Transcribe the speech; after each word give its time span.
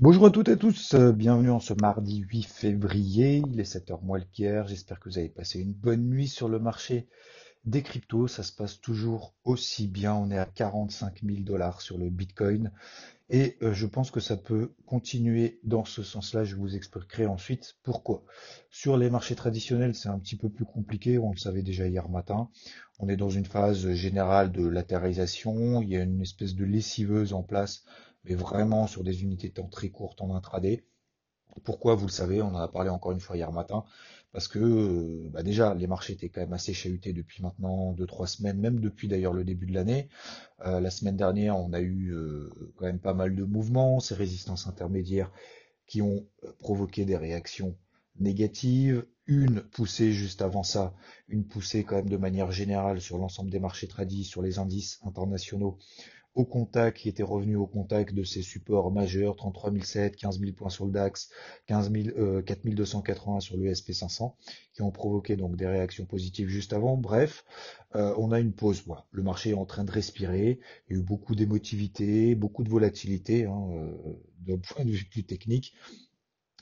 Bonjour 0.00 0.26
à 0.26 0.30
toutes 0.32 0.48
et 0.48 0.52
à 0.52 0.56
tous, 0.56 0.94
euh, 0.94 1.12
bienvenue 1.12 1.52
en 1.52 1.60
ce 1.60 1.72
mardi 1.72 2.24
8 2.28 2.42
février, 2.42 3.44
il 3.48 3.60
est 3.60 3.76
7h 3.76 4.02
moins 4.02 4.18
le 4.18 4.24
quart, 4.24 4.66
j'espère 4.66 4.98
que 4.98 5.08
vous 5.08 5.18
avez 5.18 5.28
passé 5.28 5.60
une 5.60 5.72
bonne 5.72 6.08
nuit 6.08 6.26
sur 6.26 6.48
le 6.48 6.58
marché 6.58 7.06
des 7.64 7.80
cryptos, 7.82 8.26
ça 8.26 8.42
se 8.42 8.52
passe 8.52 8.80
toujours 8.80 9.34
aussi 9.44 9.86
bien, 9.86 10.12
on 10.12 10.32
est 10.32 10.36
à 10.36 10.46
45 10.46 11.20
000 11.22 11.42
dollars 11.42 11.80
sur 11.80 11.96
le 11.96 12.10
Bitcoin 12.10 12.72
et 13.30 13.56
euh, 13.62 13.72
je 13.72 13.86
pense 13.86 14.10
que 14.10 14.18
ça 14.18 14.36
peut 14.36 14.74
continuer 14.84 15.60
dans 15.62 15.84
ce 15.84 16.02
sens-là, 16.02 16.42
je 16.42 16.56
vous 16.56 16.74
expliquerai 16.74 17.26
ensuite 17.26 17.76
pourquoi. 17.84 18.24
Sur 18.70 18.96
les 18.96 19.10
marchés 19.10 19.36
traditionnels, 19.36 19.94
c'est 19.94 20.08
un 20.08 20.18
petit 20.18 20.36
peu 20.36 20.48
plus 20.48 20.64
compliqué, 20.64 21.18
on 21.18 21.30
le 21.30 21.38
savait 21.38 21.62
déjà 21.62 21.86
hier 21.86 22.08
matin, 22.08 22.50
on 22.98 23.08
est 23.08 23.16
dans 23.16 23.30
une 23.30 23.46
phase 23.46 23.92
générale 23.92 24.50
de 24.50 24.66
latéralisation, 24.66 25.82
il 25.82 25.90
y 25.90 25.96
a 25.96 26.02
une 26.02 26.20
espèce 26.20 26.56
de 26.56 26.64
lessiveuse 26.64 27.32
en 27.32 27.44
place 27.44 27.84
mais 28.24 28.34
vraiment 28.34 28.86
sur 28.86 29.04
des 29.04 29.22
unités 29.22 29.48
de 29.48 29.54
temps 29.54 29.68
très 29.68 29.88
courtes 29.88 30.20
en 30.22 30.34
intraday. 30.34 30.84
Pourquoi 31.62 31.94
Vous 31.94 32.06
le 32.06 32.12
savez, 32.12 32.42
on 32.42 32.48
en 32.48 32.58
a 32.58 32.68
parlé 32.68 32.90
encore 32.90 33.12
une 33.12 33.20
fois 33.20 33.36
hier 33.36 33.52
matin, 33.52 33.84
parce 34.32 34.48
que 34.48 34.58
euh, 34.58 35.28
bah 35.30 35.42
déjà 35.44 35.74
les 35.74 35.86
marchés 35.86 36.14
étaient 36.14 36.28
quand 36.28 36.40
même 36.40 36.52
assez 36.52 36.74
chahutés 36.74 37.12
depuis 37.12 37.42
maintenant 37.42 37.92
deux 37.92 38.06
trois 38.06 38.26
semaines, 38.26 38.58
même 38.58 38.80
depuis 38.80 39.06
d'ailleurs 39.06 39.32
le 39.32 39.44
début 39.44 39.66
de 39.66 39.74
l'année. 39.74 40.08
Euh, 40.66 40.80
la 40.80 40.90
semaine 40.90 41.16
dernière, 41.16 41.56
on 41.56 41.72
a 41.72 41.80
eu 41.80 42.12
euh, 42.12 42.50
quand 42.76 42.86
même 42.86 42.98
pas 42.98 43.14
mal 43.14 43.36
de 43.36 43.44
mouvements, 43.44 44.00
ces 44.00 44.14
résistances 44.14 44.66
intermédiaires 44.66 45.30
qui 45.86 46.02
ont 46.02 46.26
provoqué 46.58 47.04
des 47.04 47.16
réactions 47.16 47.76
négatives, 48.18 49.06
une 49.26 49.60
poussée 49.62 50.12
juste 50.12 50.42
avant 50.42 50.62
ça, 50.62 50.94
une 51.28 51.46
poussée 51.46 51.84
quand 51.84 51.96
même 51.96 52.08
de 52.08 52.16
manière 52.16 52.52
générale 52.52 53.00
sur 53.00 53.18
l'ensemble 53.18 53.50
des 53.50 53.58
marchés 53.58 53.88
tradis, 53.88 54.24
sur 54.24 54.42
les 54.42 54.58
indices 54.58 55.00
internationaux, 55.04 55.78
au 56.34 56.44
contact, 56.44 56.98
qui 56.98 57.08
était 57.08 57.22
revenu 57.22 57.56
au 57.56 57.66
contact 57.66 58.12
de 58.12 58.24
ces 58.24 58.42
supports 58.42 58.90
majeurs, 58.90 59.36
33 59.36 59.72
007, 59.82 60.16
15 60.16 60.40
000 60.40 60.52
points 60.52 60.68
sur 60.68 60.84
le 60.84 60.92
DAX, 60.92 61.30
15 61.66 61.92
000, 61.92 62.18
euh, 62.18 62.42
4280 62.42 63.40
sur 63.40 63.56
le 63.56 63.70
SP500, 63.70 64.34
qui 64.72 64.82
ont 64.82 64.90
provoqué 64.90 65.36
donc 65.36 65.56
des 65.56 65.66
réactions 65.66 66.06
positives 66.06 66.48
juste 66.48 66.72
avant. 66.72 66.96
Bref, 66.96 67.44
euh, 67.94 68.14
on 68.18 68.32
a 68.32 68.40
une 68.40 68.52
pause. 68.52 68.84
Le 69.12 69.22
marché 69.22 69.50
est 69.50 69.54
en 69.54 69.66
train 69.66 69.84
de 69.84 69.92
respirer. 69.92 70.58
Il 70.88 70.96
y 70.96 70.98
a 70.98 71.00
eu 71.00 71.04
beaucoup 71.04 71.34
d'émotivité, 71.34 72.34
beaucoup 72.34 72.64
de 72.64 72.68
volatilité, 72.68 73.46
hein, 73.46 73.68
euh, 73.72 73.92
d'un 74.40 74.58
point 74.58 74.84
de 74.84 74.90
vue 74.90 75.04
technique, 75.24 75.74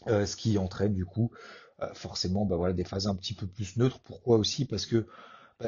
euh, 0.08 0.26
ce 0.26 0.36
qui 0.36 0.58
entraîne 0.58 0.94
du 0.94 1.06
coup 1.06 1.30
euh, 1.82 1.94
forcément 1.94 2.44
bah, 2.44 2.56
voilà, 2.56 2.74
des 2.74 2.84
phases 2.84 3.06
un 3.06 3.14
petit 3.14 3.34
peu 3.34 3.46
plus 3.46 3.76
neutres. 3.76 4.00
Pourquoi 4.00 4.36
aussi? 4.36 4.64
Parce 4.66 4.86
que 4.86 5.06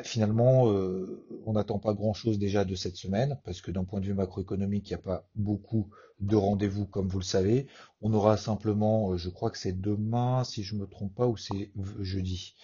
finalement, 0.02 0.70
euh, 0.70 1.24
on 1.46 1.52
n'attend 1.52 1.78
pas 1.78 1.94
grand-chose 1.94 2.38
déjà 2.38 2.64
de 2.64 2.74
cette 2.74 2.96
semaine, 2.96 3.38
parce 3.44 3.60
que 3.60 3.70
d'un 3.70 3.84
point 3.84 4.00
de 4.00 4.06
vue 4.06 4.14
macroéconomique, 4.14 4.88
il 4.88 4.92
n'y 4.92 5.00
a 5.00 5.02
pas 5.02 5.28
beaucoup 5.34 5.90
de 6.20 6.36
rendez-vous, 6.36 6.86
comme 6.86 7.08
vous 7.08 7.18
le 7.18 7.24
savez. 7.24 7.66
On 8.00 8.12
aura 8.12 8.36
simplement, 8.36 9.12
euh, 9.12 9.16
je 9.16 9.28
crois 9.28 9.50
que 9.50 9.58
c'est 9.58 9.80
demain, 9.80 10.44
si 10.44 10.62
je 10.62 10.74
me 10.74 10.86
trompe 10.86 11.14
pas, 11.14 11.26
ou 11.26 11.36
c'est 11.36 11.70
jeudi. 12.00 12.54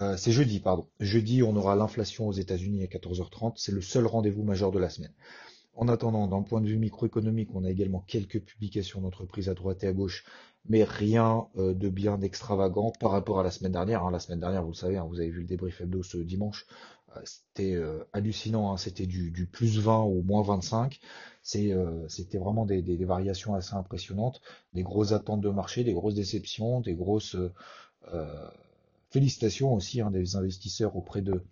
Euh, 0.00 0.16
c'est 0.16 0.32
jeudi, 0.32 0.60
pardon. 0.60 0.88
Jeudi, 1.00 1.42
on 1.42 1.56
aura 1.56 1.74
l'inflation 1.74 2.28
aux 2.28 2.32
États-Unis 2.32 2.84
à 2.84 2.86
14h30. 2.86 3.54
C'est 3.56 3.72
le 3.72 3.80
seul 3.82 4.06
rendez-vous 4.06 4.44
majeur 4.44 4.70
de 4.70 4.78
la 4.78 4.90
semaine. 4.90 5.12
En 5.74 5.88
attendant, 5.88 6.26
d'un 6.26 6.42
point 6.42 6.60
de 6.60 6.66
vue 6.66 6.78
microéconomique, 6.78 7.50
on 7.54 7.64
a 7.64 7.70
également 7.70 8.00
quelques 8.00 8.40
publications 8.40 9.00
d'entreprises 9.00 9.48
à 9.48 9.54
droite 9.54 9.84
et 9.84 9.86
à 9.86 9.92
gauche 9.92 10.24
mais 10.68 10.84
rien 10.84 11.46
euh, 11.56 11.74
de 11.74 11.88
bien 11.88 12.20
extravagant 12.20 12.92
par 13.00 13.10
rapport 13.10 13.40
à 13.40 13.42
la 13.42 13.50
semaine 13.50 13.72
dernière. 13.72 14.04
Hein. 14.04 14.10
La 14.10 14.20
semaine 14.20 14.40
dernière, 14.40 14.62
vous 14.62 14.70
le 14.70 14.76
savez, 14.76 14.96
hein, 14.96 15.06
vous 15.08 15.18
avez 15.20 15.30
vu 15.30 15.40
le 15.40 15.46
débrief 15.46 15.80
hebdo 15.80 16.02
ce 16.02 16.18
dimanche, 16.18 16.66
euh, 17.16 17.20
c'était 17.24 17.74
euh, 17.74 18.04
hallucinant, 18.12 18.72
hein. 18.72 18.76
c'était 18.76 19.06
du, 19.06 19.30
du, 19.30 19.46
plus 19.46 19.78
20 19.78 19.98
au 20.00 20.22
moins 20.22 20.42
25. 20.42 21.00
C'était 21.42 22.38
vraiment 22.38 22.66
des, 22.66 22.82
des, 22.82 22.98
des, 22.98 23.04
variations 23.06 23.54
assez 23.54 23.74
impressionnantes, 23.74 24.42
des 24.74 24.82
grosses 24.82 25.12
attentes 25.12 25.40
de 25.40 25.48
marché, 25.48 25.82
des 25.82 25.94
grosses 25.94 26.14
déceptions, 26.14 26.80
des 26.82 26.94
grosses 26.94 27.36
félicitations 29.10 29.72
aussi 29.72 30.02
des 30.12 30.36
investisseurs 30.36 30.94
auprès 30.94 31.22
de 31.22 31.42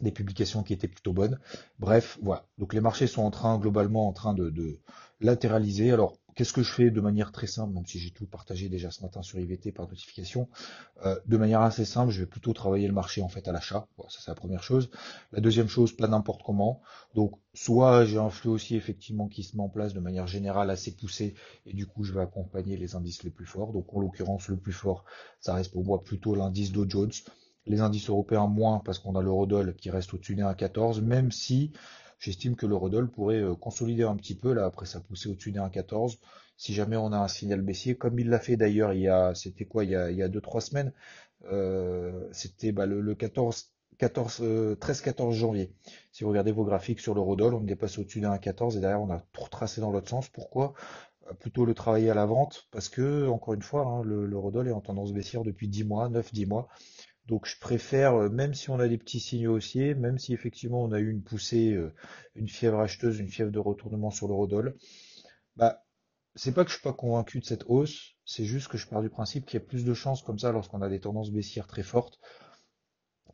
des 0.00 0.10
publications 0.10 0.62
qui 0.62 0.72
étaient 0.72 0.88
plutôt 0.88 1.12
bonnes. 1.12 1.38
Bref, 1.78 2.18
voilà. 2.20 2.46
Donc 2.58 2.74
les 2.74 2.80
marchés 2.80 3.06
sont 3.06 3.22
en 3.22 3.30
train, 3.30 3.58
globalement, 3.58 4.08
en 4.08 4.12
train 4.12 4.34
de, 4.34 4.50
de 4.50 4.78
latéraliser. 5.20 5.92
Alors, 5.92 6.18
Qu'est-ce 6.34 6.52
que 6.52 6.62
je 6.62 6.72
fais 6.72 6.90
de 6.90 7.00
manière 7.00 7.30
très 7.30 7.46
simple, 7.46 7.72
même 7.74 7.86
si 7.86 7.98
j'ai 7.98 8.10
tout 8.10 8.26
partagé 8.26 8.68
déjà 8.68 8.90
ce 8.90 9.02
matin 9.02 9.22
sur 9.22 9.38
IVT 9.38 9.70
par 9.70 9.88
notification, 9.88 10.48
euh, 11.04 11.18
de 11.26 11.36
manière 11.36 11.60
assez 11.60 11.84
simple, 11.84 12.10
je 12.10 12.20
vais 12.20 12.26
plutôt 12.26 12.52
travailler 12.52 12.88
le 12.88 12.92
marché 12.92 13.22
en 13.22 13.28
fait 13.28 13.46
à 13.46 13.52
l'achat. 13.52 13.86
ça 14.08 14.18
c'est 14.20 14.30
la 14.30 14.34
première 14.34 14.62
chose. 14.62 14.90
La 15.32 15.40
deuxième 15.40 15.68
chose, 15.68 15.94
pas 15.96 16.08
n'importe 16.08 16.42
comment. 16.42 16.80
Donc 17.14 17.38
soit 17.52 18.04
j'ai 18.04 18.18
un 18.18 18.30
flux 18.30 18.50
aussi 18.50 18.74
effectivement 18.74 19.28
qui 19.28 19.44
se 19.44 19.56
met 19.56 19.62
en 19.62 19.68
place 19.68 19.94
de 19.94 20.00
manière 20.00 20.26
générale 20.26 20.70
assez 20.70 20.96
poussée 20.96 21.34
et 21.66 21.72
du 21.72 21.86
coup 21.86 22.02
je 22.02 22.12
vais 22.12 22.22
accompagner 22.22 22.76
les 22.76 22.96
indices 22.96 23.22
les 23.22 23.30
plus 23.30 23.46
forts. 23.46 23.72
Donc 23.72 23.94
en 23.94 24.00
l'occurrence 24.00 24.48
le 24.48 24.56
plus 24.56 24.72
fort, 24.72 25.04
ça 25.40 25.54
reste 25.54 25.72
pour 25.72 25.84
moi 25.84 26.02
plutôt 26.02 26.34
l'indice 26.34 26.72
Dow 26.72 26.88
Jones. 26.88 27.12
Les 27.66 27.80
indices 27.80 28.10
européens 28.10 28.46
moins 28.46 28.80
parce 28.84 28.98
qu'on 28.98 29.16
a 29.16 29.22
l'eurodoll 29.22 29.74
qui 29.76 29.88
reste 29.88 30.12
au-dessus 30.12 30.34
des 30.34 30.42
1,14, 30.42 31.00
même 31.00 31.32
si 31.32 31.72
J'estime 32.18 32.56
que 32.56 32.66
l'eurodoll 32.66 33.10
pourrait 33.10 33.42
euh, 33.42 33.54
consolider 33.54 34.04
un 34.04 34.16
petit 34.16 34.34
peu 34.34 34.52
là 34.52 34.64
après 34.66 34.86
sa 34.86 35.00
poussée 35.00 35.28
au-dessus 35.28 35.52
des 35.52 35.60
1,14. 35.60 36.18
Si 36.56 36.72
jamais 36.74 36.96
on 36.96 37.12
a 37.12 37.18
un 37.18 37.28
signal 37.28 37.62
baissier, 37.62 37.96
comme 37.96 38.18
il 38.18 38.28
l'a 38.28 38.38
fait 38.38 38.56
d'ailleurs 38.56 38.92
il 38.92 39.00
y 39.00 39.08
a, 39.08 39.34
c'était 39.34 39.64
quoi, 39.64 39.84
il 39.84 39.90
y 39.90 39.96
a, 39.96 40.10
il 40.10 40.16
y 40.16 40.22
a 40.22 40.28
deux 40.28 40.40
trois 40.40 40.60
semaines, 40.60 40.92
euh, 41.50 42.28
c'était 42.32 42.72
bah, 42.72 42.86
le, 42.86 43.14
14, 43.14 43.72
14, 43.98 44.40
13-14 44.80 45.32
janvier. 45.32 45.72
Si 46.12 46.24
vous 46.24 46.30
regardez 46.30 46.52
vos 46.52 46.64
graphiques 46.64 47.00
sur 47.00 47.14
l'eurodoll, 47.14 47.54
on 47.54 47.66
est 47.66 47.76
passé 47.76 48.00
au-dessus 48.00 48.20
des 48.20 48.26
1,14 48.26 48.76
et 48.76 48.80
derrière 48.80 49.02
on 49.02 49.10
a 49.10 49.22
tout 49.32 49.48
tracé 49.50 49.80
dans 49.80 49.90
l'autre 49.90 50.08
sens. 50.08 50.28
Pourquoi? 50.28 50.74
Euh, 51.28 51.34
Plutôt 51.34 51.64
le 51.64 51.74
travailler 51.74 52.10
à 52.10 52.14
la 52.14 52.26
vente 52.26 52.68
parce 52.70 52.88
que 52.88 53.28
encore 53.28 53.54
une 53.54 53.62
fois, 53.62 53.82
hein, 53.86 54.02
l'eurodoll 54.04 54.68
est 54.68 54.72
en 54.72 54.80
tendance 54.80 55.12
baissière 55.12 55.42
depuis 55.42 55.68
10 55.68 55.84
mois, 55.84 56.08
9-10 56.08 56.46
mois. 56.46 56.68
Donc 57.26 57.46
je 57.46 57.58
préfère, 57.58 58.14
euh, 58.14 58.28
même 58.28 58.54
si 58.54 58.70
on 58.70 58.78
a 58.78 58.88
des 58.88 58.98
petits 58.98 59.20
signaux 59.20 59.56
haussiers, 59.56 59.94
même 59.94 60.18
si 60.18 60.34
effectivement 60.34 60.82
on 60.82 60.92
a 60.92 60.98
eu 60.98 61.10
une 61.10 61.22
poussée, 61.22 61.72
euh, 61.72 61.94
une 62.34 62.48
fièvre 62.48 62.80
acheteuse, 62.80 63.18
une 63.18 63.30
fièvre 63.30 63.50
de 63.50 63.58
retournement 63.58 64.10
sur 64.10 64.28
l'eurodoll, 64.28 64.76
bah 65.56 65.84
c'est 66.34 66.52
pas 66.52 66.64
que 66.64 66.70
je 66.70 66.76
suis 66.76 66.82
pas 66.82 66.92
convaincu 66.92 67.38
de 67.40 67.44
cette 67.44 67.64
hausse, 67.66 68.14
c'est 68.24 68.44
juste 68.44 68.68
que 68.68 68.76
je 68.76 68.86
pars 68.88 69.02
du 69.02 69.08
principe 69.08 69.46
qu'il 69.46 69.60
y 69.60 69.62
a 69.62 69.66
plus 69.66 69.84
de 69.84 69.94
chances 69.94 70.22
comme 70.22 70.38
ça 70.38 70.52
lorsqu'on 70.52 70.82
a 70.82 70.88
des 70.88 71.00
tendances 71.00 71.30
baissières 71.30 71.66
très 71.66 71.82
fortes, 71.82 72.18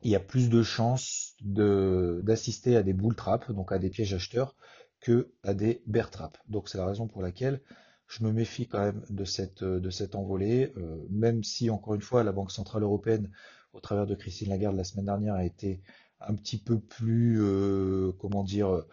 il 0.03 0.11
y 0.11 0.17
a 0.17 0.21
plus 0.21 0.49
de 0.49 0.63
chances 0.63 1.35
d'assister 1.41 2.77
à 2.77 2.83
des 2.83 2.93
bull 2.93 3.15
traps, 3.15 3.51
donc 3.51 3.73
à 3.73 3.79
des 3.79 3.91
pièges 3.91 4.15
acheteurs, 4.15 4.55
que 5.01 5.33
à 5.43 5.55
des 5.55 5.83
bear 5.87 6.11
traps. 6.11 6.39
Donc 6.49 6.69
c'est 6.69 6.79
la 6.79 6.87
raison 6.87 7.07
pour 7.07 7.23
laquelle 7.23 7.61
je 8.07 8.25
me 8.25 8.33
méfie 8.33 8.67
quand 8.67 8.81
même 8.81 9.05
de 9.09 9.25
cette 9.25 9.65
de 9.65 9.91
cette 9.91 10.15
envolée, 10.15 10.73
euh, 10.77 11.07
même 11.11 11.43
si 11.45 11.71
encore 11.71 11.95
une 11.95 12.01
fois 12.01 12.25
la 12.25 12.33
Banque 12.33 12.51
centrale 12.51 12.83
européenne 12.83 13.31
au 13.73 13.81
travers 13.81 14.07
de 14.07 14.15
Christine 14.15 14.49
Lagarde 14.49 14.77
la 14.77 14.85
semaine 14.85 15.07
dernière 15.07 15.35
a 15.35 15.45
été 15.45 15.81
un 16.21 16.35
petit 16.35 16.59
peu 16.59 16.79
plus, 16.79 17.39
euh, 17.41 18.13
comment 18.19 18.45
dire, 18.45 18.69
euh, 18.69 18.87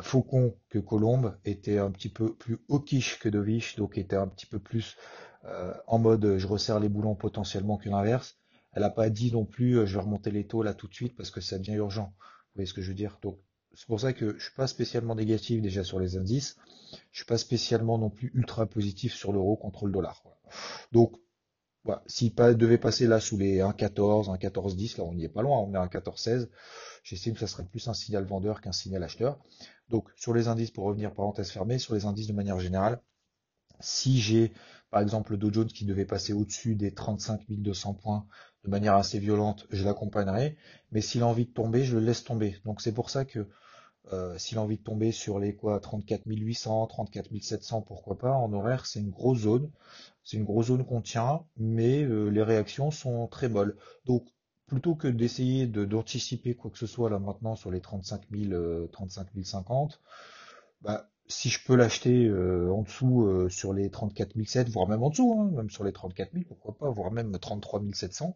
faucon 0.00 0.56
que 0.68 0.78
Colombe, 0.78 1.36
était 1.44 1.78
un 1.78 1.90
petit 1.90 2.08
peu 2.08 2.34
plus 2.34 2.58
hawkish 2.68 3.18
que 3.18 3.28
Dovish, 3.28 3.76
donc 3.76 3.98
était 3.98 4.16
un 4.16 4.26
petit 4.26 4.46
peu 4.46 4.58
plus 4.58 4.96
euh, 5.44 5.74
en 5.86 5.98
mode 5.98 6.38
je 6.38 6.46
resserre 6.46 6.80
les 6.80 6.88
boulons 6.88 7.14
potentiellement 7.14 7.76
que 7.76 7.88
l'inverse. 7.88 8.36
Elle 8.72 8.82
n'a 8.82 8.90
pas 8.90 9.10
dit 9.10 9.32
non 9.32 9.44
plus 9.44 9.86
je 9.86 9.94
vais 9.94 10.04
remonter 10.04 10.30
les 10.30 10.46
taux 10.46 10.62
là 10.62 10.74
tout 10.74 10.88
de 10.88 10.94
suite 10.94 11.16
parce 11.16 11.30
que 11.30 11.40
ça 11.40 11.58
devient 11.58 11.74
urgent. 11.74 12.14
Vous 12.16 12.56
voyez 12.56 12.66
ce 12.66 12.74
que 12.74 12.82
je 12.82 12.88
veux 12.88 12.94
dire? 12.94 13.18
Donc 13.22 13.38
c'est 13.74 13.86
pour 13.86 14.00
ça 14.00 14.12
que 14.12 14.38
je 14.38 14.44
suis 14.44 14.54
pas 14.54 14.66
spécialement 14.66 15.14
négatif 15.14 15.60
déjà 15.60 15.84
sur 15.84 15.98
les 15.98 16.16
indices. 16.16 16.56
Je 17.10 17.18
suis 17.18 17.26
pas 17.26 17.38
spécialement 17.38 17.98
non 17.98 18.10
plus 18.10 18.30
ultra 18.34 18.66
positif 18.66 19.14
sur 19.14 19.32
l'euro 19.32 19.56
contre 19.56 19.86
le 19.86 19.92
dollar. 19.92 20.22
Donc 20.92 21.16
S'il 22.06 22.34
devait 22.34 22.78
passer 22.78 23.06
là 23.06 23.18
sous 23.18 23.36
les 23.36 23.58
1,14, 23.58 24.28
1,14,10, 24.38 24.98
là 24.98 25.04
on 25.04 25.14
n'y 25.14 25.24
est 25.24 25.28
pas 25.28 25.42
loin, 25.42 25.58
on 25.58 25.74
est 25.74 25.76
à 25.76 25.84
1,14,16, 25.86 26.48
j'estime 27.02 27.34
que 27.34 27.40
ça 27.40 27.48
serait 27.48 27.64
plus 27.64 27.88
un 27.88 27.94
signal 27.94 28.24
vendeur 28.24 28.60
qu'un 28.60 28.72
signal 28.72 29.02
acheteur. 29.02 29.38
Donc 29.88 30.08
sur 30.16 30.32
les 30.32 30.46
indices, 30.46 30.70
pour 30.70 30.84
revenir 30.84 31.12
parenthèse 31.12 31.50
fermée, 31.50 31.78
sur 31.78 31.94
les 31.94 32.04
indices 32.04 32.28
de 32.28 32.32
manière 32.32 32.60
générale, 32.60 33.00
si 33.80 34.20
j'ai 34.20 34.52
par 34.90 35.00
exemple 35.00 35.32
le 35.32 35.38
Dow 35.38 35.52
Jones 35.52 35.66
qui 35.66 35.84
devait 35.84 36.04
passer 36.04 36.32
au-dessus 36.32 36.76
des 36.76 36.94
35 36.94 37.46
200 37.48 37.94
points 37.94 38.26
de 38.64 38.70
manière 38.70 38.94
assez 38.94 39.18
violente, 39.18 39.66
je 39.70 39.84
l'accompagnerai, 39.84 40.56
mais 40.92 41.00
s'il 41.00 41.22
a 41.22 41.26
envie 41.26 41.46
de 41.46 41.52
tomber, 41.52 41.82
je 41.82 41.98
le 41.98 42.04
laisse 42.04 42.22
tomber. 42.22 42.58
Donc 42.64 42.80
c'est 42.80 42.92
pour 42.92 43.10
ça 43.10 43.24
que 43.24 43.48
Euh, 44.12 44.36
s'il 44.36 44.58
a 44.58 44.62
envie 44.62 44.78
de 44.78 44.82
tomber 44.82 45.12
sur 45.12 45.38
les 45.38 45.54
quoi 45.54 45.78
34 45.78 46.22
800, 46.26 46.86
34 46.88 47.28
700, 47.40 47.82
pourquoi 47.82 48.18
pas. 48.18 48.32
En 48.32 48.52
horaire, 48.52 48.86
c'est 48.86 49.00
une 49.00 49.10
grosse 49.10 49.40
zone. 49.40 49.70
C'est 50.24 50.36
une 50.36 50.44
grosse 50.44 50.66
zone 50.66 50.84
qu'on 50.84 51.00
tient, 51.00 51.44
mais 51.56 52.02
euh, 52.02 52.28
les 52.28 52.42
réactions 52.42 52.90
sont 52.90 53.26
très 53.28 53.48
molles. 53.48 53.76
Donc, 54.04 54.26
plutôt 54.66 54.94
que 54.94 55.08
d'essayer 55.08 55.66
d'anticiper 55.66 56.54
quoi 56.54 56.70
que 56.70 56.78
ce 56.78 56.86
soit 56.86 57.10
là 57.10 57.18
maintenant 57.18 57.56
sur 57.56 57.70
les 57.70 57.80
35 57.80 58.22
000, 58.30 58.86
35 58.88 59.28
050, 59.42 60.00
bah, 60.80 61.08
si 61.28 61.48
je 61.48 61.64
peux 61.64 61.76
l'acheter 61.76 62.26
euh, 62.26 62.72
en 62.72 62.82
dessous 62.82 63.48
sur 63.50 63.72
les 63.72 63.90
34 63.90 64.32
700, 64.44 64.70
voire 64.72 64.88
même 64.88 65.02
en 65.02 65.10
dessous, 65.10 65.36
hein, 65.38 65.50
même 65.54 65.70
sur 65.70 65.84
les 65.84 65.92
34 65.92 66.32
000, 66.32 66.44
pourquoi 66.48 66.76
pas, 66.76 66.90
voire 66.90 67.10
même 67.10 67.38
33 67.38 67.82
700, 67.92 68.34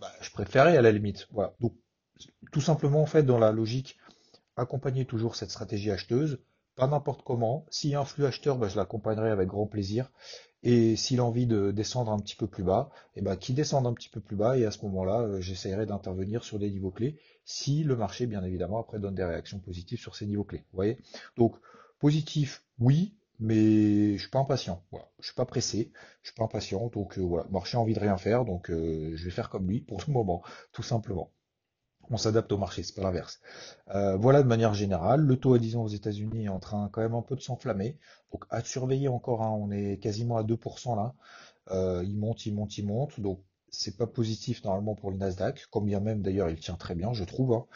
bah, 0.00 0.10
je 0.20 0.30
préférais 0.30 0.76
à 0.76 0.82
la 0.82 0.92
limite. 0.92 1.28
Voilà. 1.32 1.54
Donc, 1.60 1.74
tout 2.52 2.60
simplement 2.60 3.02
en 3.02 3.06
fait 3.06 3.22
dans 3.22 3.38
la 3.38 3.52
logique 3.52 3.96
accompagner 4.58 5.04
toujours 5.04 5.36
cette 5.36 5.50
stratégie 5.50 5.90
acheteuse, 5.90 6.40
pas 6.74 6.86
n'importe 6.86 7.22
comment. 7.22 7.66
S'il 7.70 7.90
y 7.90 7.94
a 7.94 8.00
un 8.00 8.04
flux 8.04 8.26
acheteur, 8.26 8.58
ben, 8.58 8.68
je 8.68 8.76
l'accompagnerai 8.76 9.30
avec 9.30 9.48
grand 9.48 9.66
plaisir. 9.66 10.10
Et 10.62 10.96
s'il 10.96 11.20
a 11.20 11.24
envie 11.24 11.46
de 11.46 11.70
descendre 11.70 12.12
un 12.12 12.18
petit 12.18 12.34
peu 12.34 12.48
plus 12.48 12.64
bas, 12.64 12.90
et 13.14 13.20
eh 13.20 13.22
ben, 13.22 13.36
qu'il 13.36 13.54
descende 13.54 13.86
un 13.86 13.92
petit 13.92 14.08
peu 14.08 14.20
plus 14.20 14.36
bas, 14.36 14.58
et 14.58 14.64
à 14.64 14.70
ce 14.70 14.84
moment-là, 14.86 15.20
euh, 15.20 15.40
j'essaierai 15.40 15.86
d'intervenir 15.86 16.42
sur 16.42 16.58
des 16.58 16.70
niveaux 16.70 16.90
clés, 16.90 17.16
si 17.44 17.84
le 17.84 17.96
marché, 17.96 18.26
bien 18.26 18.42
évidemment, 18.42 18.80
après 18.80 18.98
donne 18.98 19.14
des 19.14 19.24
réactions 19.24 19.60
positives 19.60 20.00
sur 20.00 20.16
ces 20.16 20.26
niveaux 20.26 20.44
clés. 20.44 20.64
Vous 20.72 20.76
voyez? 20.76 20.98
Donc, 21.36 21.54
positif, 22.00 22.64
oui, 22.80 23.14
mais 23.38 24.16
je 24.16 24.20
suis 24.20 24.30
pas 24.30 24.40
impatient. 24.40 24.82
Voilà. 24.90 25.08
Je 25.20 25.26
suis 25.26 25.34
pas 25.34 25.46
pressé, 25.46 25.92
je 26.22 26.30
suis 26.30 26.36
pas 26.36 26.44
impatient, 26.44 26.88
donc 26.88 27.18
euh, 27.18 27.22
voilà, 27.22 27.46
marché 27.50 27.76
a 27.76 27.80
envie 27.80 27.94
de 27.94 28.00
rien 28.00 28.16
faire, 28.16 28.44
donc 28.44 28.70
euh, 28.70 29.12
je 29.14 29.24
vais 29.24 29.30
faire 29.30 29.50
comme 29.50 29.68
lui 29.68 29.80
pour 29.80 30.00
le 30.04 30.12
moment, 30.12 30.42
tout 30.72 30.82
simplement 30.82 31.30
on 32.10 32.16
s'adapte 32.16 32.50
au 32.52 32.58
marché, 32.58 32.82
c'est 32.82 32.94
pas 32.94 33.02
l'inverse. 33.02 33.40
Euh, 33.94 34.16
voilà 34.16 34.42
de 34.42 34.48
manière 34.48 34.74
générale, 34.74 35.20
le 35.20 35.36
taux 35.36 35.54
à 35.54 35.58
10 35.58 35.76
ans 35.76 35.84
aux 35.84 35.88
États-Unis 35.88 36.46
est 36.46 36.48
en 36.48 36.58
train 36.58 36.88
quand 36.92 37.00
même 37.00 37.14
un 37.14 37.22
peu 37.22 37.36
de 37.36 37.40
s'enflammer. 37.40 37.98
Donc 38.32 38.44
à 38.50 38.62
surveiller 38.62 39.08
encore, 39.08 39.42
hein, 39.42 39.50
on 39.50 39.70
est 39.70 39.98
quasiment 39.98 40.36
à 40.36 40.42
2% 40.42 40.96
là. 40.96 41.14
Euh, 41.70 42.02
il 42.04 42.16
monte, 42.18 42.46
il 42.46 42.54
monte, 42.54 42.78
il 42.78 42.86
monte. 42.86 43.20
Donc 43.20 43.42
c'est 43.70 43.96
pas 43.96 44.06
positif 44.06 44.64
normalement 44.64 44.94
pour 44.94 45.10
le 45.10 45.18
Nasdaq, 45.18 45.66
comme 45.70 45.84
bien 45.84 46.00
même 46.00 46.22
d'ailleurs 46.22 46.48
il 46.48 46.58
tient 46.58 46.76
très 46.76 46.94
bien, 46.94 47.12
je 47.12 47.24
trouve. 47.24 47.52
Hein. 47.52 47.66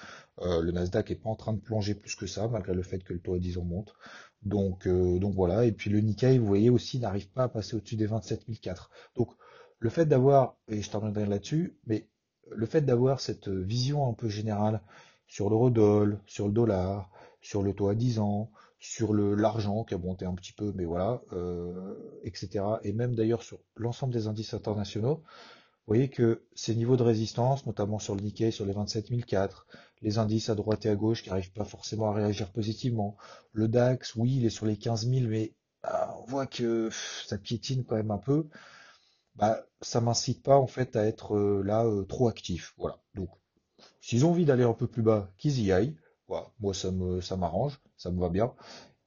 Euh, 0.40 0.62
le 0.62 0.72
Nasdaq 0.72 1.10
est 1.10 1.16
pas 1.16 1.30
en 1.30 1.36
train 1.36 1.52
de 1.52 1.60
plonger 1.60 1.94
plus 1.94 2.14
que 2.16 2.26
ça, 2.26 2.48
malgré 2.48 2.74
le 2.74 2.82
fait 2.82 3.00
que 3.00 3.12
le 3.12 3.20
taux 3.20 3.34
à 3.34 3.38
10 3.38 3.58
ans 3.58 3.64
monte. 3.64 3.94
Donc, 4.42 4.88
donc 4.88 5.34
voilà. 5.34 5.66
Et 5.66 5.72
puis 5.72 5.88
le 5.88 6.00
Nikkei, 6.00 6.38
vous 6.38 6.46
voyez 6.46 6.68
aussi, 6.68 6.98
n'arrive 6.98 7.28
pas 7.30 7.44
à 7.44 7.48
passer 7.48 7.76
au-dessus 7.76 7.96
des 7.96 8.06
27 8.06 8.44
004. 8.60 8.90
Donc 9.14 9.28
le 9.82 9.90
fait 9.90 10.06
d'avoir, 10.06 10.56
et 10.68 10.80
je 10.80 10.90
terminerai 10.90 11.26
là-dessus, 11.26 11.76
mais 11.86 12.08
le 12.50 12.66
fait 12.66 12.82
d'avoir 12.82 13.20
cette 13.20 13.48
vision 13.48 14.08
un 14.08 14.14
peu 14.14 14.28
générale 14.28 14.80
sur 15.26 15.48
l'eurodoll, 15.48 16.18
sur 16.26 16.46
le 16.46 16.52
dollar, 16.52 17.10
sur 17.40 17.62
le 17.62 17.74
taux 17.74 17.88
à 17.88 17.94
10 17.94 18.18
ans, 18.18 18.50
sur 18.78 19.14
l'argent 19.14 19.84
qui 19.84 19.94
a 19.94 19.98
monté 19.98 20.24
un 20.24 20.34
petit 20.34 20.52
peu, 20.52 20.72
mais 20.74 20.84
voilà, 20.84 21.22
euh, 21.32 21.94
etc. 22.24 22.64
Et 22.82 22.92
même 22.92 23.14
d'ailleurs 23.14 23.42
sur 23.42 23.58
l'ensemble 23.76 24.12
des 24.12 24.26
indices 24.26 24.54
internationaux, 24.54 25.22
vous 25.86 25.94
voyez 25.94 26.08
que 26.08 26.42
ces 26.54 26.74
niveaux 26.74 26.96
de 26.96 27.02
résistance, 27.02 27.66
notamment 27.66 27.98
sur 27.98 28.14
le 28.14 28.22
Nikkei, 28.22 28.50
sur 28.50 28.66
les 28.66 28.72
27004, 28.72 29.66
les 30.02 30.18
indices 30.18 30.48
à 30.48 30.54
droite 30.54 30.84
et 30.86 30.88
à 30.88 30.96
gauche 30.96 31.22
qui 31.22 31.30
n'arrivent 31.30 31.52
pas 31.52 31.64
forcément 31.64 32.10
à 32.10 32.12
réagir 32.12 32.50
positivement, 32.50 33.16
le 33.52 33.68
DAX, 33.68 34.14
oui, 34.16 34.36
il 34.36 34.44
est 34.44 34.50
sur 34.50 34.66
les 34.66 34.76
15000, 34.76 35.28
mais 35.28 35.54
ah, 35.82 36.14
on 36.20 36.24
voit 36.24 36.46
que 36.46 36.88
ça 37.26 37.38
piétine 37.38 37.84
quand 37.84 37.96
même 37.96 38.10
un 38.10 38.18
peu 38.18 38.48
bah, 39.36 39.64
ça 39.80 40.00
m'incite 40.00 40.42
pas 40.42 40.58
en 40.58 40.66
fait 40.66 40.96
à 40.96 41.06
être 41.06 41.36
euh, 41.36 41.62
là 41.62 41.84
euh, 41.84 42.04
trop 42.04 42.28
actif. 42.28 42.74
Voilà. 42.76 42.98
Donc, 43.14 43.30
s'ils 44.00 44.24
ont 44.24 44.30
envie 44.30 44.44
d'aller 44.44 44.64
un 44.64 44.74
peu 44.74 44.86
plus 44.86 45.02
bas, 45.02 45.30
qu'ils 45.38 45.60
y 45.60 45.72
aillent. 45.72 45.96
Voilà. 46.28 46.48
Moi, 46.60 46.74
ça 46.74 46.90
me, 46.90 47.20
ça 47.20 47.36
m'arrange, 47.36 47.80
ça 47.96 48.10
me 48.10 48.20
va 48.20 48.28
bien. 48.28 48.54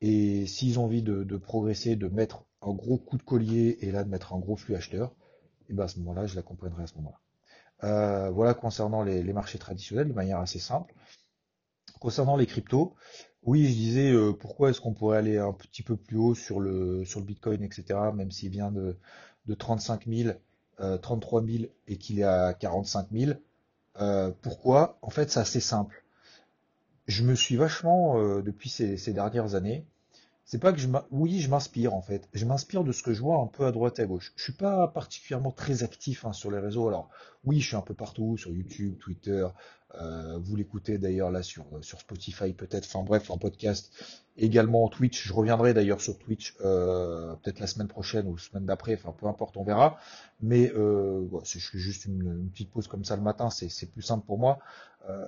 Et 0.01 0.45
s'ils 0.45 0.79
ont 0.79 0.85
envie 0.85 1.01
de, 1.01 1.37
progresser, 1.37 1.95
de 1.95 2.07
mettre 2.07 2.45
un 2.61 2.73
gros 2.73 2.97
coup 2.97 3.17
de 3.17 3.23
collier 3.23 3.77
et 3.81 3.91
là 3.91 4.03
de 4.03 4.09
mettre 4.09 4.33
un 4.33 4.39
gros 4.39 4.55
flux 4.55 4.75
acheteur, 4.75 5.15
et 5.69 5.73
ben 5.73 5.85
à 5.85 5.87
ce 5.87 5.99
moment-là, 5.99 6.27
je 6.27 6.35
l'accompagnerai 6.35 6.83
à 6.83 6.87
ce 6.87 6.95
moment-là. 6.95 7.19
Euh, 7.83 8.29
voilà 8.29 8.53
concernant 8.53 9.03
les, 9.03 9.23
marchés 9.33 9.57
traditionnels 9.57 10.07
de 10.07 10.13
manière 10.13 10.39
assez 10.39 10.59
simple. 10.59 10.93
Concernant 11.99 12.35
les 12.35 12.45
cryptos, 12.45 12.95
oui, 13.43 13.65
je 13.67 13.73
disais 13.73 14.13
pourquoi 14.39 14.69
est-ce 14.69 14.81
qu'on 14.81 14.93
pourrait 14.93 15.17
aller 15.17 15.37
un 15.37 15.53
petit 15.53 15.81
peu 15.81 15.95
plus 15.95 16.17
haut 16.17 16.35
sur 16.35 16.59
le 16.59 17.05
sur 17.05 17.19
le 17.19 17.25
Bitcoin, 17.25 17.63
etc. 17.63 17.99
Même 18.13 18.31
s'il 18.31 18.51
vient 18.51 18.71
de, 18.71 18.97
de 19.47 19.53
35 19.53 20.07
000, 20.07 20.33
33 21.01 21.43
000 21.43 21.65
et 21.87 21.97
qu'il 21.97 22.19
est 22.19 22.23
à 22.23 22.53
45 22.53 23.07
000. 23.11 23.31
Euh, 24.01 24.31
pourquoi? 24.41 24.97
En 25.01 25.09
fait, 25.09 25.31
c'est 25.31 25.39
assez 25.39 25.59
simple. 25.59 26.03
Je 27.07 27.23
me 27.23 27.35
suis 27.35 27.55
vachement, 27.55 28.19
euh, 28.19 28.41
depuis 28.41 28.69
ces, 28.69 29.13
dernières 29.13 29.55
années, 29.55 29.85
c'est 30.45 30.59
pas 30.59 30.71
que 30.71 30.77
je 30.77 30.87
oui 31.11 31.39
je 31.39 31.49
m'inspire 31.49 31.93
en 31.95 32.01
fait. 32.01 32.29
Je 32.33 32.45
m'inspire 32.45 32.83
de 32.83 32.91
ce 32.91 33.01
que 33.01 33.13
je 33.13 33.21
vois 33.21 33.37
un 33.37 33.47
peu 33.47 33.65
à 33.65 33.71
droite 33.71 33.97
et 33.99 34.03
à 34.03 34.05
gauche. 34.05 34.31
Je 34.35 34.43
suis 34.43 34.53
pas 34.53 34.87
particulièrement 34.87 35.51
très 35.51 35.83
actif 35.83 36.23
hein, 36.23 36.33
sur 36.33 36.51
les 36.51 36.59
réseaux. 36.59 36.87
Alors 36.87 37.09
oui 37.45 37.59
je 37.59 37.67
suis 37.67 37.75
un 37.75 37.81
peu 37.81 37.95
partout 37.95 38.37
sur 38.37 38.51
YouTube 38.51 38.97
Twitter 38.99 39.47
euh, 39.95 40.37
vous 40.39 40.55
l'écoutez 40.55 40.97
d'ailleurs 40.97 41.31
là 41.31 41.41
sur 41.41 41.65
sur 41.81 41.99
Spotify 41.99 42.53
peut-être. 42.53 42.85
Enfin 42.85 43.03
bref 43.03 43.31
en 43.31 43.39
podcast. 43.39 43.91
Également 44.37 44.83
en 44.83 44.89
Twitch. 44.89 45.27
Je 45.27 45.33
reviendrai 45.33 45.73
d'ailleurs 45.73 46.01
sur 46.01 46.17
Twitch 46.19 46.55
euh, 46.61 47.35
peut-être 47.37 47.59
la 47.59 47.67
semaine 47.67 47.87
prochaine 47.87 48.27
ou 48.27 48.35
la 48.35 48.41
semaine 48.41 48.65
d'après. 48.65 48.93
Enfin 48.93 49.15
peu 49.17 49.25
importe 49.25 49.57
on 49.57 49.63
verra. 49.63 49.97
Mais 50.41 50.71
euh, 50.75 51.25
je 51.43 51.57
fais 51.57 51.79
juste 51.79 52.05
une, 52.05 52.21
une, 52.21 52.49
petite 52.51 52.71
pause 52.71 52.87
comme 52.87 53.03
ça 53.03 53.15
le 53.15 53.23
matin. 53.23 53.49
C'est 53.49 53.91
plus 53.91 54.03
simple 54.03 54.25
pour 54.27 54.37
moi. 54.37 54.59
Euh, 55.09 55.25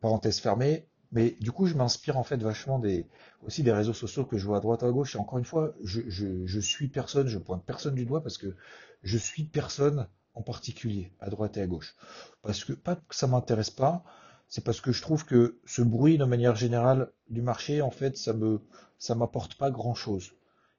parenthèse 0.00 0.40
fermée 0.40 0.86
mais 1.12 1.36
du 1.40 1.52
coup, 1.52 1.66
je 1.66 1.74
m'inspire 1.74 2.16
en 2.16 2.24
fait 2.24 2.36
vachement 2.42 2.78
des, 2.78 3.06
aussi 3.44 3.62
des 3.62 3.72
réseaux 3.72 3.92
sociaux 3.92 4.24
que 4.24 4.36
je 4.38 4.46
vois 4.46 4.58
à 4.58 4.60
droite 4.60 4.82
à 4.82 4.90
gauche. 4.90 5.14
Et 5.14 5.18
encore 5.18 5.38
une 5.38 5.44
fois, 5.44 5.74
je, 5.82 6.02
je, 6.08 6.60
suis 6.60 6.88
personne, 6.88 7.28
je 7.28 7.38
pointe 7.38 7.64
personne 7.64 7.94
du 7.94 8.04
doigt 8.04 8.22
parce 8.22 8.38
que 8.38 8.54
je 9.02 9.18
suis 9.18 9.44
personne 9.44 10.08
en 10.34 10.42
particulier 10.42 11.12
à 11.20 11.30
droite 11.30 11.56
et 11.56 11.62
à 11.62 11.66
gauche. 11.66 11.96
Parce 12.42 12.64
que 12.64 12.72
pas 12.72 12.96
que 12.96 13.14
ça 13.14 13.26
m'intéresse 13.26 13.70
pas, 13.70 14.04
c'est 14.48 14.64
parce 14.64 14.80
que 14.80 14.92
je 14.92 15.02
trouve 15.02 15.24
que 15.24 15.58
ce 15.64 15.82
bruit 15.82 16.18
de 16.18 16.24
manière 16.24 16.56
générale 16.56 17.10
du 17.30 17.42
marché, 17.42 17.82
en 17.82 17.90
fait, 17.90 18.16
ça 18.16 18.32
me, 18.32 18.60
ça 18.98 19.14
m'apporte 19.14 19.56
pas 19.56 19.70
grand 19.70 19.94
chose. 19.94 20.32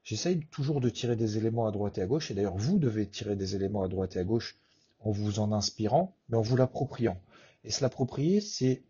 J'essaye 0.03 0.39
toujours 0.51 0.79
de 0.79 0.89
tirer 0.89 1.15
des 1.15 1.37
éléments 1.37 1.67
à 1.67 1.71
droite 1.71 1.97
et 1.97 2.01
à 2.01 2.07
gauche, 2.07 2.31
et 2.31 2.33
d'ailleurs 2.33 2.55
vous 2.55 2.79
devez 2.79 3.07
tirer 3.07 3.35
des 3.35 3.55
éléments 3.55 3.83
à 3.83 3.89
droite 3.89 4.15
et 4.15 4.19
à 4.19 4.23
gauche 4.23 4.57
en 4.99 5.11
vous 5.11 5.39
en 5.39 5.51
inspirant, 5.51 6.15
mais 6.29 6.37
en 6.37 6.41
vous 6.41 6.55
l'appropriant. 6.55 7.21
Et 7.63 7.71
se 7.71 7.81
l'approprier, 7.81 8.39
c'est 8.39 8.83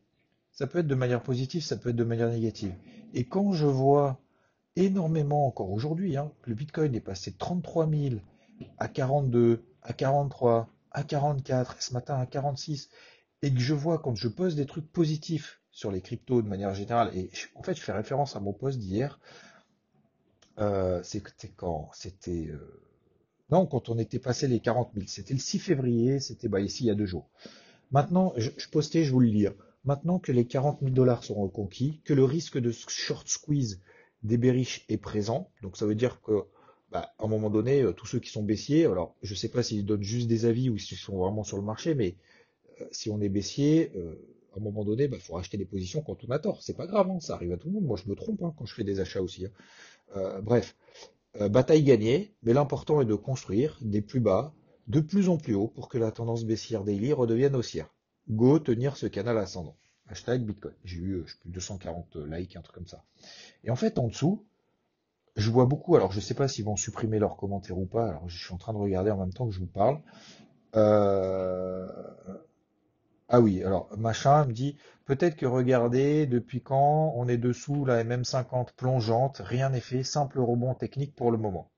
ça 0.57 0.65
peut 0.65 0.79
être 0.79 0.87
de 0.87 0.95
manière 0.95 1.21
positive, 1.21 1.63
ça 1.63 1.77
peut 1.77 1.89
être 1.89 1.95
de 1.95 2.03
manière 2.03 2.29
négative. 2.29 2.73
Et 3.13 3.25
quand 3.25 3.51
je 3.51 3.67
vois 3.67 4.19
énormément, 4.75 5.45
encore 5.45 5.71
aujourd'hui, 5.71 6.17
hein, 6.17 6.31
le 6.45 6.55
Bitcoin 6.55 6.95
est 6.95 6.99
passé 6.99 7.29
de 7.29 7.37
33 7.37 7.87
000 7.87 8.15
à 8.79 8.87
42, 8.87 9.63
à 9.83 9.93
43, 9.93 10.67
à 10.89 11.03
44, 11.03 11.77
et 11.77 11.81
ce 11.81 11.93
matin 11.93 12.15
à 12.15 12.25
46, 12.25 12.89
et 13.43 13.53
que 13.53 13.59
je 13.59 13.75
vois 13.75 13.99
quand 13.99 14.15
je 14.15 14.27
pose 14.27 14.55
des 14.55 14.65
trucs 14.65 14.91
positifs 14.91 15.61
sur 15.69 15.91
les 15.91 16.01
cryptos 16.01 16.41
de 16.41 16.47
manière 16.47 16.73
générale, 16.73 17.15
et 17.15 17.29
en 17.53 17.61
fait 17.61 17.75
je 17.75 17.81
fais 17.81 17.91
référence 17.91 18.35
à 18.35 18.39
mon 18.39 18.51
post 18.53 18.79
d'hier, 18.79 19.19
euh, 20.57 21.03
c'était 21.03 21.49
quand 21.49 21.91
C'était... 21.93 22.47
Euh, 22.47 22.81
non, 23.51 23.67
quand 23.67 23.89
on 23.89 23.99
était 23.99 24.17
passé 24.17 24.47
les 24.47 24.59
40 24.59 24.89
000, 24.95 25.05
c'était 25.07 25.35
le 25.35 25.39
6 25.39 25.59
février, 25.59 26.19
c'était 26.19 26.47
bah, 26.47 26.61
ici 26.61 26.85
il 26.85 26.87
y 26.87 26.91
a 26.91 26.95
deux 26.95 27.05
jours. 27.05 27.29
Maintenant, 27.91 28.33
je, 28.37 28.49
je 28.57 28.67
postais, 28.69 29.03
je 29.03 29.11
vous 29.11 29.19
le 29.19 29.27
lire. 29.27 29.53
Maintenant 29.83 30.19
que 30.19 30.31
les 30.31 30.45
40 30.45 30.79
000 30.81 30.91
dollars 30.91 31.23
sont 31.23 31.35
reconquis, 31.35 32.01
que 32.03 32.13
le 32.13 32.23
risque 32.23 32.57
de 32.57 32.71
short 32.71 33.27
squeeze 33.27 33.81
des 34.23 34.37
bearish 34.37 34.85
est 34.89 34.97
présent, 34.97 35.49
donc 35.61 35.77
ça 35.77 35.85
veut 35.85 35.95
dire 35.95 36.21
que 36.21 36.43
bah, 36.91 37.13
à 37.17 37.25
un 37.25 37.27
moment 37.27 37.49
donné, 37.49 37.81
euh, 37.81 37.91
tous 37.91 38.05
ceux 38.05 38.19
qui 38.19 38.29
sont 38.29 38.43
baissiers, 38.43 38.85
alors 38.85 39.15
je 39.21 39.33
ne 39.33 39.37
sais 39.37 39.49
pas 39.49 39.61
s'ils 39.61 39.85
donnent 39.85 40.03
juste 40.03 40.27
des 40.27 40.45
avis 40.45 40.69
ou 40.69 40.77
s'ils 40.77 40.97
sont 40.97 41.17
vraiment 41.17 41.43
sur 41.43 41.57
le 41.57 41.63
marché, 41.63 41.95
mais 41.95 42.15
euh, 42.81 42.85
si 42.91 43.09
on 43.09 43.19
est 43.19 43.29
baissier, 43.29 43.91
euh, 43.95 44.15
à 44.53 44.57
un 44.57 44.61
moment 44.61 44.85
donné, 44.85 45.03
il 45.03 45.09
bah, 45.09 45.17
faut 45.19 45.33
racheter 45.33 45.57
des 45.57 45.65
positions 45.65 46.01
quand 46.01 46.23
on 46.23 46.31
a 46.31 46.39
tort. 46.39 46.63
C'est 46.63 46.77
pas 46.77 46.87
grave, 46.87 47.09
hein, 47.09 47.19
ça 47.19 47.35
arrive 47.35 47.51
à 47.51 47.57
tout 47.57 47.67
le 47.67 47.73
monde. 47.73 47.83
Moi, 47.83 47.97
je 48.03 48.09
me 48.09 48.15
trompe 48.15 48.41
hein, 48.41 48.53
quand 48.57 48.65
je 48.65 48.73
fais 48.73 48.85
des 48.85 48.99
achats 49.01 49.21
aussi. 49.21 49.45
Hein. 50.15 50.39
bref, 50.41 50.75
bataille 51.37 51.83
gagnée, 51.83 52.33
mais 52.43 52.53
l'important 52.53 53.01
est 53.01 53.05
de 53.05 53.15
construire 53.15 53.77
des 53.81 54.01
plus 54.01 54.21
bas, 54.21 54.53
de 54.87 55.01
plus 55.01 55.27
en 55.29 55.37
plus 55.37 55.55
haut, 55.55 55.67
pour 55.67 55.89
que 55.89 55.97
la 55.97 56.11
tendance 56.11 56.45
baissière 56.45 56.83
daily 56.85 57.11
redevienne 57.11 57.55
haussière. 57.55 57.93
Go 58.29 58.59
tenir 58.59 58.97
ce 58.97 59.07
canal 59.07 59.37
ascendant. 59.37 59.75
Hashtag 60.09 60.43
Bitcoin. 60.43 60.73
J'ai 60.83 60.97
eu, 60.97 61.23
je 61.25 61.31
sais 61.31 61.39
plus, 61.39 61.49
240 61.51 62.15
likes, 62.27 62.55
un 62.55 62.61
truc 62.61 62.75
comme 62.75 62.87
ça. 62.87 63.03
Et 63.63 63.69
en 63.69 63.75
fait, 63.75 63.99
en 63.99 64.07
dessous, 64.07 64.45
je 65.35 65.51
vois 65.51 65.65
beaucoup, 65.65 65.95
alors 65.95 66.11
je 66.11 66.19
sais 66.19 66.33
pas 66.33 66.47
s'ils 66.47 66.65
vont 66.65 66.75
supprimer 66.75 67.19
leurs 67.19 67.37
commentaires 67.37 67.77
ou 67.77 67.85
pas, 67.85 68.09
alors 68.09 68.27
je 68.27 68.37
suis 68.37 68.53
en 68.53 68.57
train 68.57 68.73
de 68.73 68.79
regarder 68.79 69.11
en 69.11 69.17
même 69.17 69.33
temps 69.33 69.47
que 69.47 69.53
je 69.53 69.59
vous 69.59 69.67
parle. 69.67 70.01
Euh, 70.75 71.87
ah 73.29 73.39
oui, 73.39 73.63
alors 73.63 73.89
machin 73.97 74.45
me 74.45 74.53
dit, 74.53 74.77
peut-être 75.05 75.35
que 75.35 75.45
regardez, 75.45 76.25
depuis 76.25 76.61
quand 76.61 77.13
on 77.15 77.27
est 77.27 77.37
dessous 77.37 77.85
la 77.85 78.03
MM50 78.03 78.73
plongeante, 78.75 79.41
rien 79.43 79.69
n'est 79.69 79.81
fait, 79.81 80.03
simple 80.03 80.39
rebond 80.39 80.73
technique 80.73 81.15
pour 81.15 81.31
le 81.31 81.37
moment. 81.37 81.69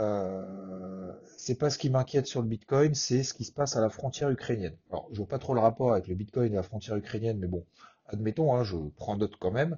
Euh, 0.00 1.12
c'est 1.36 1.56
pas 1.56 1.70
ce 1.70 1.78
qui 1.78 1.90
m'inquiète 1.90 2.26
sur 2.26 2.40
le 2.40 2.48
Bitcoin, 2.48 2.94
c'est 2.94 3.22
ce 3.22 3.34
qui 3.34 3.44
se 3.44 3.52
passe 3.52 3.76
à 3.76 3.80
la 3.80 3.90
frontière 3.90 4.30
ukrainienne. 4.30 4.76
Alors, 4.90 5.08
je 5.12 5.16
vois 5.16 5.26
pas 5.26 5.38
trop 5.38 5.54
le 5.54 5.60
rapport 5.60 5.92
avec 5.92 6.08
le 6.08 6.14
Bitcoin 6.14 6.52
et 6.52 6.56
la 6.56 6.62
frontière 6.62 6.96
ukrainienne, 6.96 7.38
mais 7.38 7.48
bon, 7.48 7.64
admettons, 8.06 8.54
hein, 8.54 8.62
je 8.64 8.76
prends 8.96 9.16
note 9.16 9.36
quand 9.40 9.50
même, 9.50 9.76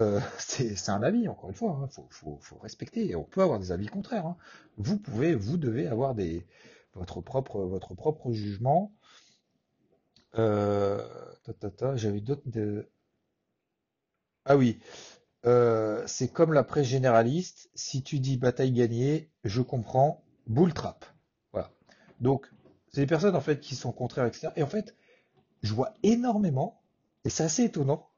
euh, 0.00 0.20
c'est 0.38 0.88
un 0.90 1.02
avis, 1.02 1.28
encore 1.28 1.50
une 1.50 1.56
fois, 1.56 1.78
il 1.80 1.84
hein, 1.84 2.04
faut, 2.10 2.58
respecter, 2.58 3.14
on 3.14 3.24
peut 3.24 3.42
avoir 3.42 3.58
des 3.58 3.72
avis 3.72 3.86
contraires. 3.86 4.26
Hein. 4.26 4.36
Vous 4.76 4.98
pouvez, 4.98 5.34
vous 5.34 5.56
devez 5.56 5.86
avoir 5.86 6.14
votre, 6.94 7.20
propre, 7.20 7.60
votre 7.60 7.94
propre 7.94 8.32
jugement. 8.32 8.92
Euh, 10.38 11.06
J'avais 11.94 12.20
d'autres... 12.20 12.42
Ah 14.44 14.56
oui, 14.56 14.78
euh, 15.46 16.02
c'est 16.06 16.28
comme 16.28 16.52
la 16.52 16.64
presse 16.64 16.86
généraliste, 16.86 17.70
si 17.74 18.02
tu 18.02 18.18
dis 18.18 18.36
bataille 18.36 18.72
gagnée, 18.72 19.30
je 19.44 19.62
comprends, 19.62 20.24
bull 20.46 20.74
trap. 20.74 21.04
Voilà. 21.52 21.70
Donc, 22.20 22.50
c'est 22.92 23.02
des 23.02 23.06
personnes 23.06 23.36
en 23.36 23.40
fait 23.40 23.60
qui 23.60 23.74
sont 23.74 23.92
contraires, 23.92 24.26
etc. 24.26 24.48
Et 24.56 24.62
en 24.62 24.66
fait, 24.66 24.96
je 25.62 25.72
vois 25.72 25.94
énormément, 26.02 26.82
et 27.24 27.30
c'est 27.30 27.44
assez 27.44 27.64
étonnant, 27.64 28.10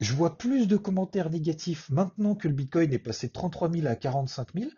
je 0.00 0.12
vois 0.12 0.36
plus 0.36 0.66
de 0.66 0.76
commentaires 0.76 1.30
négatifs 1.30 1.88
maintenant 1.90 2.34
que 2.34 2.48
le 2.48 2.54
Bitcoin 2.54 2.92
est 2.92 2.98
passé 2.98 3.28
de 3.28 3.32
33 3.32 3.70
000 3.70 3.86
à 3.86 3.94
45 3.94 4.54
000, 4.54 4.70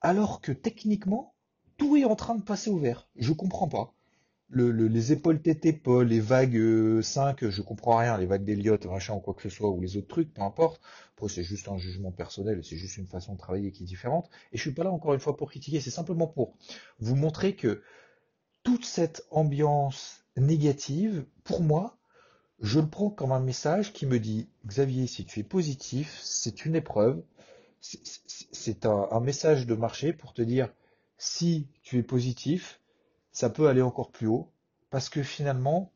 alors 0.00 0.40
que 0.40 0.52
techniquement, 0.52 1.34
tout 1.76 1.96
est 1.96 2.04
en 2.04 2.16
train 2.16 2.34
de 2.34 2.42
passer 2.42 2.70
au 2.70 2.78
vert. 2.78 3.08
Je 3.16 3.32
comprends 3.32 3.68
pas. 3.68 3.93
Les 4.50 5.12
épaules 5.12 5.40
tétées 5.40 5.72
Paul, 5.72 6.06
les 6.06 6.20
vagues 6.20 7.00
5, 7.02 7.44
euh, 7.44 7.50
je 7.50 7.62
comprends 7.62 7.96
rien, 7.96 8.18
les 8.18 8.26
vagues 8.26 8.44
d'Eliott, 8.44 8.86
machin 8.86 9.14
ou 9.14 9.20
quoi 9.20 9.34
que 9.34 9.42
ce 9.42 9.48
soit, 9.48 9.70
ou 9.70 9.80
les 9.80 9.96
autres 9.96 10.08
trucs, 10.08 10.32
peu 10.32 10.42
importe. 10.42 10.80
Après, 11.16 11.28
c'est 11.28 11.44
juste 11.44 11.68
un 11.68 11.78
jugement 11.78 12.12
personnel, 12.12 12.62
c'est 12.64 12.76
juste 12.76 12.96
une 12.96 13.06
façon 13.06 13.34
de 13.34 13.38
travailler 13.38 13.72
qui 13.72 13.84
est 13.84 13.86
différente. 13.86 14.28
Et 14.52 14.56
je 14.56 14.62
suis 14.62 14.72
pas 14.72 14.84
là 14.84 14.90
encore 14.90 15.14
une 15.14 15.20
fois 15.20 15.36
pour 15.36 15.50
critiquer, 15.50 15.80
c'est 15.80 15.90
simplement 15.90 16.26
pour 16.26 16.56
vous 17.00 17.16
montrer 17.16 17.56
que 17.56 17.82
toute 18.62 18.84
cette 18.84 19.26
ambiance 19.30 20.24
négative, 20.36 21.24
pour 21.44 21.62
moi, 21.62 21.98
je 22.60 22.80
le 22.80 22.88
prends 22.88 23.10
comme 23.10 23.32
un 23.32 23.40
message 23.40 23.92
qui 23.92 24.06
me 24.06 24.18
dit, 24.18 24.48
Xavier, 24.66 25.06
si 25.06 25.24
tu 25.24 25.40
es 25.40 25.44
positif, 25.44 26.18
c'est 26.22 26.64
une 26.64 26.74
épreuve, 26.74 27.22
c'est 27.80 28.86
un, 28.86 29.20
message 29.20 29.66
de 29.66 29.74
marché 29.74 30.12
pour 30.12 30.32
te 30.32 30.40
dire, 30.40 30.72
si 31.18 31.68
tu 31.82 31.98
es 31.98 32.02
positif, 32.02 32.80
ça 33.34 33.50
peut 33.50 33.68
aller 33.68 33.82
encore 33.82 34.10
plus 34.10 34.28
haut, 34.28 34.48
parce 34.88 35.10
que 35.10 35.22
finalement, 35.22 35.92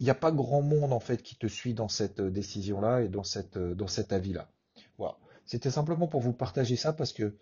il 0.00 0.04
n'y 0.04 0.10
a 0.10 0.14
pas 0.14 0.32
grand 0.32 0.62
monde 0.62 0.92
en 0.92 1.00
fait 1.00 1.22
qui 1.22 1.36
te 1.36 1.46
suit 1.46 1.74
dans 1.74 1.88
cette 1.88 2.20
décision-là 2.20 3.02
et 3.02 3.08
dans 3.08 3.24
cette 3.24 3.58
dans 3.58 3.86
cet 3.86 4.12
avis-là. 4.12 4.48
Voilà. 4.96 5.16
C'était 5.44 5.70
simplement 5.70 6.08
pour 6.08 6.20
vous 6.20 6.32
partager 6.32 6.76
ça 6.76 6.92
parce 6.92 7.12
que 7.12 7.36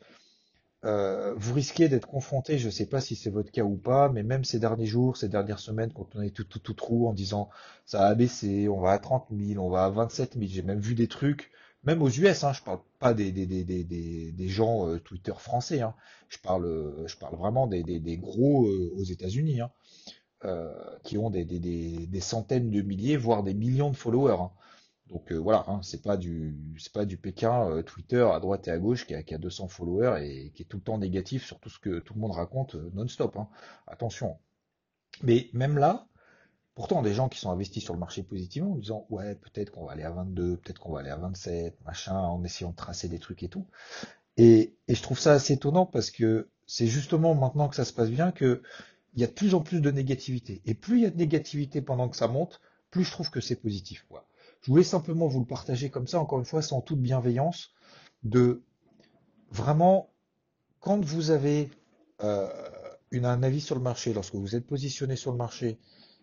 euh, 0.85 1.35
vous 1.37 1.55
risquez 1.55 1.89
d'être 1.89 2.07
confronté, 2.07 2.59
je 2.59 2.67
ne 2.67 2.71
sais 2.71 2.87
pas 2.87 3.01
si 3.01 3.17
c'est 3.17 3.31
votre 3.31 3.51
cas 3.51 3.63
ou 3.63 3.77
pas, 3.77 4.09
mais 4.09 4.23
même 4.23 4.45
ces 4.45 4.59
derniers 4.59 4.87
jours, 4.87 5.17
ces 5.17 5.29
dernières 5.29 5.59
semaines, 5.59 5.93
quand 5.93 6.15
on 6.15 6.23
est 6.23 6.31
tout 6.31 6.45
tout 6.45 6.59
tout 6.59 6.75
trou 6.75 7.09
en 7.09 7.13
disant 7.13 7.49
ça 7.87 8.07
a 8.07 8.15
baissé, 8.15 8.69
on 8.69 8.81
va 8.81 8.93
à 8.93 8.99
30 8.99 9.27
000, 9.37 9.65
on 9.65 9.71
va 9.71 9.85
à 9.85 9.91
27 9.91 10.35
000, 10.35 10.45
j'ai 10.49 10.63
même 10.63 10.81
vu 10.81 10.95
des 10.95 11.09
trucs, 11.09 11.51
même 11.85 12.03
aux 12.03 12.09
US, 12.09 12.45
hein, 12.45 12.53
je 12.53 12.63
parle 12.63 12.81
pas 12.99 13.15
des, 13.15 13.31
des, 13.33 13.47
des, 13.47 13.85
des, 14.33 14.49
gens 14.49 14.89
euh, 14.89 14.99
Twitter 14.99 15.35
français, 15.39 15.83
hein, 15.83 15.95
je 16.29 16.39
parle 16.39 17.05
je 17.07 17.17
parle 17.17 17.37
vraiment 17.37 17.67
des, 17.67 17.83
des, 17.83 18.01
des 18.01 18.17
gros 18.17 18.67
euh, 18.67 18.93
aux 18.97 19.05
États-Unis, 19.05 19.61
hein, 19.61 19.71
qui 21.05 21.19
ont 21.19 21.31
des, 21.31 21.45
des, 21.45 21.59
des, 21.59 22.07
des, 22.07 22.21
centaines 22.21 22.71
de 22.71 22.83
milliers, 22.83 23.17
voire 23.17 23.43
des 23.43 23.55
millions 23.55 23.91
de 23.91 23.97
followers. 23.97 24.41
Hein. 24.41 24.51
Donc 25.09 25.31
euh, 25.31 25.37
voilà, 25.37 25.65
c'est 25.83 26.03
pas 26.03 26.17
du 26.17 26.57
c'est 26.79 26.93
pas 26.93 27.05
du 27.05 27.17
Pékin 27.17 27.71
euh, 27.71 27.83
Twitter 27.83 28.27
à 28.33 28.41
droite 28.41 28.67
et 28.67 28.71
à 28.73 28.79
gauche 28.79 29.07
qui 29.07 29.15
a, 29.15 29.23
qui 29.23 29.35
a 29.35 29.39
200 29.39 29.69
followers 29.69 30.19
et 30.23 30.51
qui 30.51 30.63
est 30.63 30.67
tout 30.67 30.79
le 30.79 30.83
temps 30.83 30.99
négatif 30.99 31.45
sur 31.45 31.61
tout 31.61 31.69
ce 31.69 31.79
que 31.79 32.01
tout 32.01 32.15
le 32.15 32.21
monde 32.21 32.33
raconte 32.33 32.75
euh, 32.75 32.91
non-stop. 32.93 33.37
Attention. 33.87 34.39
Mais 35.23 35.49
même 35.53 35.79
là, 35.79 36.09
pourtant 36.77 37.03
des 37.03 37.15
gens 37.15 37.29
qui 37.29 37.41
sont 37.41 37.51
investis 37.51 37.83
sur 37.83 37.95
le 37.95 37.99
marché 37.99 38.23
positivement 38.23 38.73
en 38.73 38.77
disant 38.77 39.07
ouais 39.09 39.35
peut-être 39.35 39.71
qu'on 39.71 39.87
va 39.87 39.93
aller 39.93 40.05
à 40.05 40.11
22, 40.11 40.59
peut-être 40.59 40.79
qu'on 40.79 40.93
va 40.93 41.01
aller 41.01 41.11
à 41.11 41.17
27, 41.17 41.75
machin, 41.85 42.17
en 42.17 42.45
essayant 42.45 42.71
de 42.71 42.77
tracer 42.77 43.09
des 43.09 43.19
trucs 43.19 43.43
et 43.43 43.49
tout. 43.49 43.67
Et, 44.37 44.77
je 44.87 45.03
trouve 45.03 45.19
ça 45.19 45.33
assez 45.33 45.55
étonnant 45.55 45.87
parce 45.87 46.11
que 46.11 46.51
c'est 46.67 46.87
justement 46.87 47.35
maintenant 47.35 47.69
que 47.69 47.75
ça 47.75 47.87
se 47.87 47.95
passe 47.95 48.11
bien 48.11 48.31
que 48.31 48.63
il 49.15 49.23
y 49.23 49.25
a 49.25 49.27
de 49.27 49.33
plus 49.33 49.55
en 49.55 49.63
plus 49.63 49.81
de 49.81 49.91
négativité. 49.91 50.61
Et 50.67 50.75
plus 50.75 50.99
il 50.99 51.03
y 51.05 51.07
a 51.07 51.11
de 51.11 51.17
négativité 51.17 51.81
pendant 51.81 52.11
que 52.11 52.17
ça 52.17 52.29
monte, 52.29 52.61
plus 52.91 53.05
je 53.05 53.11
trouve 53.11 53.31
que 53.31 53.41
c'est 53.41 53.57
positif. 53.57 54.07
Je 54.61 54.71
voulais 54.71 54.85
simplement 54.85 55.27
vous 55.27 55.41
le 55.41 55.47
partager 55.47 55.89
comme 55.89 56.07
ça, 56.07 56.21
encore 56.21 56.39
une 56.39 56.45
fois, 56.45 56.61
sans 56.61 56.83
toute 56.83 57.01
bienveillance, 57.01 57.71
de 58.23 58.63
vraiment, 59.51 60.11
quand 60.81 61.03
vous 61.03 61.31
avez 61.31 61.71
euh, 62.23 62.51
un 63.13 63.43
avis 63.43 63.63
sur 63.63 63.75
le 63.75 63.81
marché, 63.81 64.13
lorsque 64.13 64.35
vous 64.35 64.55
êtes 64.55 64.67
positionné 64.67 65.17
sur 65.17 65.31
le 65.31 65.39
marché, 65.39 65.79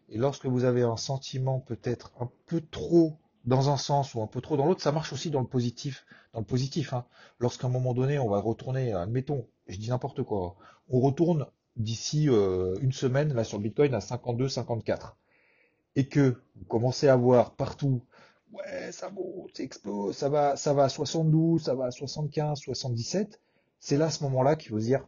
et 0.10 0.18
lorsque 0.18 0.46
vous 0.46 0.64
avez 0.64 0.84
un 0.84 0.98
sentiment 0.98 1.60
peut-être 1.60 2.12
un 2.20 2.30
peu 2.46 2.62
trop 2.62 3.18
dans 3.46 3.70
un 3.70 3.78
sens 3.78 4.14
ou 4.14 4.22
un 4.22 4.28
peu 4.28 4.42
trop 4.42 4.58
dans 4.58 4.66
l'autre, 4.66 4.82
ça 4.82 4.92
marche 4.92 5.12
aussi 5.14 5.30
dans 5.30 5.42
le 5.42 5.48
positif. 5.48 6.06
Dans 6.34 6.40
le 6.40 6.46
positif, 6.46 6.94
hein. 6.94 7.06
lorsqu'à 7.40 7.68
un 7.68 7.70
moment 7.70 7.94
donné, 7.94 8.18
on 8.20 8.30
va 8.30 8.40
retourner, 8.40 8.94
admettons, 8.94 9.48
je 9.68 9.78
dis 9.78 9.90
n'importe 9.90 10.24
quoi, 10.24 10.56
on 10.90 11.00
retourne 11.00 11.46
d'ici 11.76 12.30
euh, 12.30 12.76
une 12.82 12.92
semaine 12.92 13.34
là 13.34 13.44
sur 13.44 13.60
Bitcoin 13.60 13.94
à 13.94 14.02
52, 14.02 14.50
54, 14.50 15.18
et 15.96 16.08
que 16.08 16.42
vous 16.56 16.66
commencez 16.66 17.08
à 17.08 17.16
voir 17.16 17.56
partout 17.56 18.04
ouais, 18.54 18.92
ça 18.92 19.10
monte, 19.10 19.58
ça 19.58 19.64
explose, 19.64 20.16
ça 20.16 20.30
va, 20.30 20.56
ça 20.56 20.74
va 20.74 20.86
à 20.86 20.90
72, 20.90 21.64
ça 21.64 21.76
va 21.76 21.86
à 21.86 21.92
75, 21.92 22.60
77, 22.60 23.40
c'est 23.80 23.98
là, 23.98 24.06
à 24.06 24.10
ce 24.10 24.24
moment-là, 24.24 24.56
qu'il 24.56 24.70
faut 24.70 24.80
se 24.80 24.86
dire, 24.86 25.06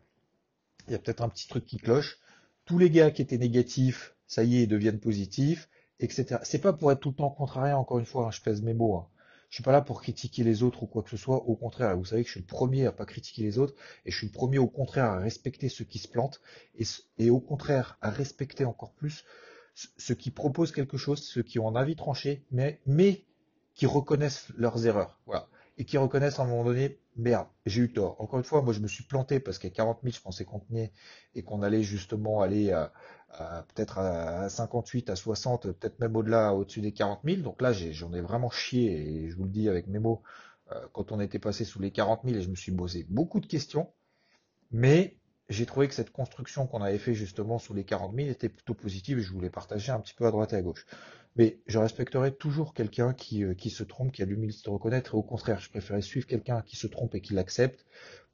il 0.87 0.91
y 0.91 0.95
a 0.95 0.99
peut-être 0.99 1.21
un 1.21 1.29
petit 1.29 1.47
truc 1.47 1.65
qui 1.65 1.77
cloche. 1.77 2.19
Tous 2.65 2.77
les 2.77 2.89
gars 2.89 3.11
qui 3.11 3.21
étaient 3.21 3.37
négatifs, 3.37 4.14
ça 4.27 4.43
y 4.43 4.57
est, 4.57 4.63
ils 4.63 4.67
deviennent 4.67 4.99
positifs, 4.99 5.69
etc. 5.99 6.37
C'est 6.43 6.59
pas 6.59 6.73
pour 6.73 6.91
être 6.91 6.99
tout 6.99 7.09
le 7.09 7.15
temps 7.15 7.29
contrarié, 7.29 7.73
encore 7.73 7.99
une 7.99 8.05
fois, 8.05 8.27
hein, 8.27 8.31
je 8.31 8.41
pèse 8.41 8.61
mes 8.61 8.73
mots. 8.73 8.95
Hein. 8.95 9.07
Je 9.49 9.55
suis 9.55 9.63
pas 9.63 9.71
là 9.71 9.81
pour 9.81 10.01
critiquer 10.01 10.43
les 10.43 10.63
autres 10.63 10.83
ou 10.83 10.87
quoi 10.87 11.03
que 11.03 11.09
ce 11.09 11.17
soit. 11.17 11.37
Au 11.43 11.55
contraire, 11.55 11.95
vous 11.95 12.05
savez 12.05 12.23
que 12.23 12.27
je 12.27 12.33
suis 12.33 12.41
le 12.41 12.45
premier 12.45 12.87
à 12.87 12.91
pas 12.91 13.05
critiquer 13.05 13.43
les 13.43 13.57
autres 13.57 13.75
et 14.05 14.11
je 14.11 14.17
suis 14.17 14.27
le 14.27 14.33
premier 14.33 14.57
au 14.57 14.67
contraire 14.67 15.05
à 15.05 15.19
respecter 15.19 15.69
ceux 15.69 15.85
qui 15.85 15.99
se 15.99 16.07
plantent 16.07 16.41
et, 16.77 16.83
et 17.19 17.29
au 17.29 17.39
contraire 17.39 17.97
à 18.01 18.09
respecter 18.09 18.65
encore 18.65 18.91
plus 18.93 19.23
ceux 19.75 20.15
qui 20.15 20.31
proposent 20.31 20.71
quelque 20.71 20.97
chose, 20.97 21.21
ceux 21.21 21.43
qui 21.43 21.59
ont 21.59 21.67
un 21.67 21.75
avis 21.75 21.95
tranché, 21.95 22.43
mais, 22.51 22.79
mais 22.85 23.23
qui 23.73 23.85
reconnaissent 23.85 24.47
leurs 24.55 24.87
erreurs, 24.87 25.19
voilà, 25.25 25.47
et 25.77 25.85
qui 25.85 25.97
reconnaissent 25.97 26.39
à 26.39 26.43
un 26.43 26.47
moment 26.47 26.63
donné, 26.63 26.97
merde, 27.15 27.47
j'ai 27.65 27.81
eu 27.81 27.93
tort. 27.93 28.19
Encore 28.19 28.39
une 28.39 28.45
fois, 28.45 28.61
moi 28.61 28.73
je 28.73 28.79
me 28.79 28.87
suis 28.87 29.03
planté 29.03 29.39
parce 29.39 29.57
qu'à 29.57 29.69
40 29.69 29.99
000, 30.03 30.13
je 30.13 30.21
pensais 30.21 30.45
qu'on 30.45 30.59
tenait 30.59 30.91
et 31.33 31.43
qu'on 31.43 31.61
allait 31.61 31.83
justement 31.83 32.41
aller 32.41 32.71
à, 32.71 32.91
peut-être 33.73 33.99
à 33.99 34.49
58, 34.49 35.09
à 35.09 35.15
60, 35.15 35.71
peut-être 35.73 35.99
même 35.99 36.15
au-delà, 36.15 36.53
au-dessus 36.53 36.81
des 36.81 36.91
40 36.91 37.21
000. 37.25 37.41
Donc 37.41 37.61
là, 37.61 37.73
j'en 37.73 38.13
ai, 38.13 38.21
vraiment 38.21 38.49
chié 38.49 39.23
et 39.23 39.29
je 39.29 39.35
vous 39.35 39.43
le 39.43 39.49
dis 39.49 39.69
avec 39.69 39.87
mes 39.87 39.99
mots, 39.99 40.21
euh, 40.71 40.87
quand 40.93 41.11
on 41.11 41.19
était 41.19 41.39
passé 41.39 41.65
sous 41.65 41.79
les 41.79 41.91
40 41.91 42.21
000 42.25 42.37
et 42.37 42.41
je 42.41 42.49
me 42.49 42.55
suis 42.55 42.71
posé 42.71 43.05
beaucoup 43.09 43.39
de 43.39 43.45
questions, 43.45 43.91
mais 44.71 45.17
j'ai 45.49 45.65
trouvé 45.65 45.87
que 45.87 45.93
cette 45.93 46.11
construction 46.11 46.65
qu'on 46.65 46.81
avait 46.81 46.97
fait 46.97 47.13
justement 47.13 47.59
sous 47.59 47.73
les 47.73 47.83
40 47.83 48.15
000 48.15 48.29
était 48.29 48.49
plutôt 48.49 48.73
positive 48.73 49.19
et 49.19 49.21
je 49.21 49.31
voulais 49.31 49.51
partager 49.51 49.91
un 49.91 49.99
petit 49.99 50.15
peu 50.15 50.25
à 50.25 50.31
droite 50.31 50.53
et 50.53 50.55
à 50.55 50.61
gauche. 50.61 50.85
Mais 51.35 51.59
je 51.67 51.79
respecterai 51.79 52.33
toujours 52.33 52.73
quelqu'un 52.73 53.13
qui, 53.13 53.43
euh, 53.43 53.53
qui 53.53 53.69
se 53.69 53.83
trompe, 53.83 54.11
qui 54.11 54.21
a 54.21 54.25
l'humilité 54.25 54.61
de 54.65 54.69
reconnaître, 54.69 55.15
et 55.15 55.17
au 55.17 55.23
contraire, 55.23 55.59
je 55.59 55.69
préférais 55.69 56.01
suivre 56.01 56.27
quelqu'un 56.27 56.61
qui 56.61 56.77
se 56.77 56.87
trompe 56.87 57.13
et 57.15 57.21
qui 57.21 57.33
l'accepte, 57.33 57.85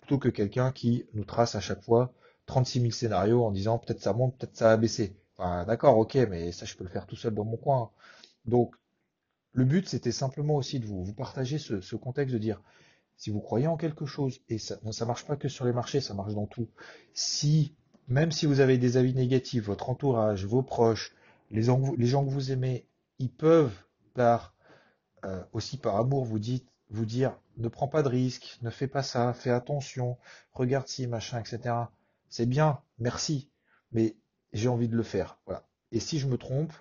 plutôt 0.02 0.20
que 0.20 0.30
quelqu'un 0.30 0.72
qui 0.72 1.06
nous 1.14 1.26
trace 1.26 1.56
à 1.56 1.60
chaque 1.60 1.84
fois 1.84 2.14
36 2.46 2.82
000 2.82 2.92
scénarios 2.92 3.44
en 3.44 3.52
disant 3.52 3.80
peut-être 3.80 4.02
ça 4.02 4.14
monte, 4.14 4.38
peut-être 4.38 4.56
ça 4.58 4.72
a 4.72 4.78
baissé. 4.78 5.16
D'accord, 5.40 5.98
ok, 5.98 6.16
mais 6.30 6.52
ça 6.52 6.66
je 6.66 6.76
peux 6.76 6.84
le 6.84 6.90
faire 6.90 7.08
tout 7.08 7.16
seul 7.16 7.34
dans 7.34 7.46
mon 7.46 7.58
coin. 7.58 7.92
Donc, 8.46 8.76
le 9.54 9.66
but 9.66 9.88
c'était 9.88 10.12
simplement 10.12 10.56
aussi 10.56 10.80
de 10.80 10.86
vous, 10.86 11.04
vous 11.04 11.14
partager 11.14 11.58
ce, 11.58 11.96
contexte 11.96 12.34
de 12.34 12.40
dire 12.40 12.62
si 13.18 13.32
vous 13.32 13.40
croyez 13.40 13.68
en 13.68 13.78
quelque 13.78 14.06
chose, 14.06 14.40
et 14.50 14.60
ça 14.60 14.78
ne 14.84 15.06
marche 15.06 15.26
pas 15.26 15.36
que 15.36 15.48
sur 15.48 15.66
les 15.66 15.74
marchés, 15.74 16.02
ça 16.02 16.14
marche 16.14 16.34
dans 16.34 16.48
tout. 16.48 16.68
Si, 17.14 17.76
même 18.08 18.32
si 18.32 18.46
vous 18.46 18.60
avez 18.60 18.78
des 18.78 18.98
avis 18.98 19.14
négatifs, 19.14 19.64
votre 19.64 19.90
entourage, 19.90 20.46
vos 20.46 20.64
proches, 20.64 21.14
les 21.52 21.64
gens 21.64 21.80
que 22.26 22.30
vous 22.30 22.52
aimez 22.52 22.86
ils 23.22 23.32
peuvent, 23.32 23.78
par 24.14 24.54
euh, 25.26 25.44
aussi 25.54 25.78
par 25.78 25.96
amour, 25.98 26.26
vous 26.26 26.40
dites, 26.40 26.68
vous 26.90 27.06
dire, 27.06 27.38
ne 27.58 27.68
prends 27.68 27.88
pas 27.88 28.04
de 28.04 28.10
risques, 28.10 28.58
ne 28.62 28.70
fais 28.70 28.88
pas 28.88 29.04
ça, 29.04 29.34
fais 29.34 29.52
attention, 29.52 30.18
regarde 30.52 30.88
si, 30.88 31.08
machin, 31.08 31.40
etc. 31.40 31.76
C'est 32.30 32.48
bien, 32.48 32.82
merci, 32.98 33.50
mais 33.92 34.16
j'ai 34.54 34.68
envie 34.68 34.88
de 34.88 34.98
le 34.98 35.04
faire. 35.04 35.38
Voilà. 35.46 35.68
Et 35.92 36.00
si 36.00 36.20
je 36.20 36.28
me 36.28 36.38
trompe, 36.38 36.74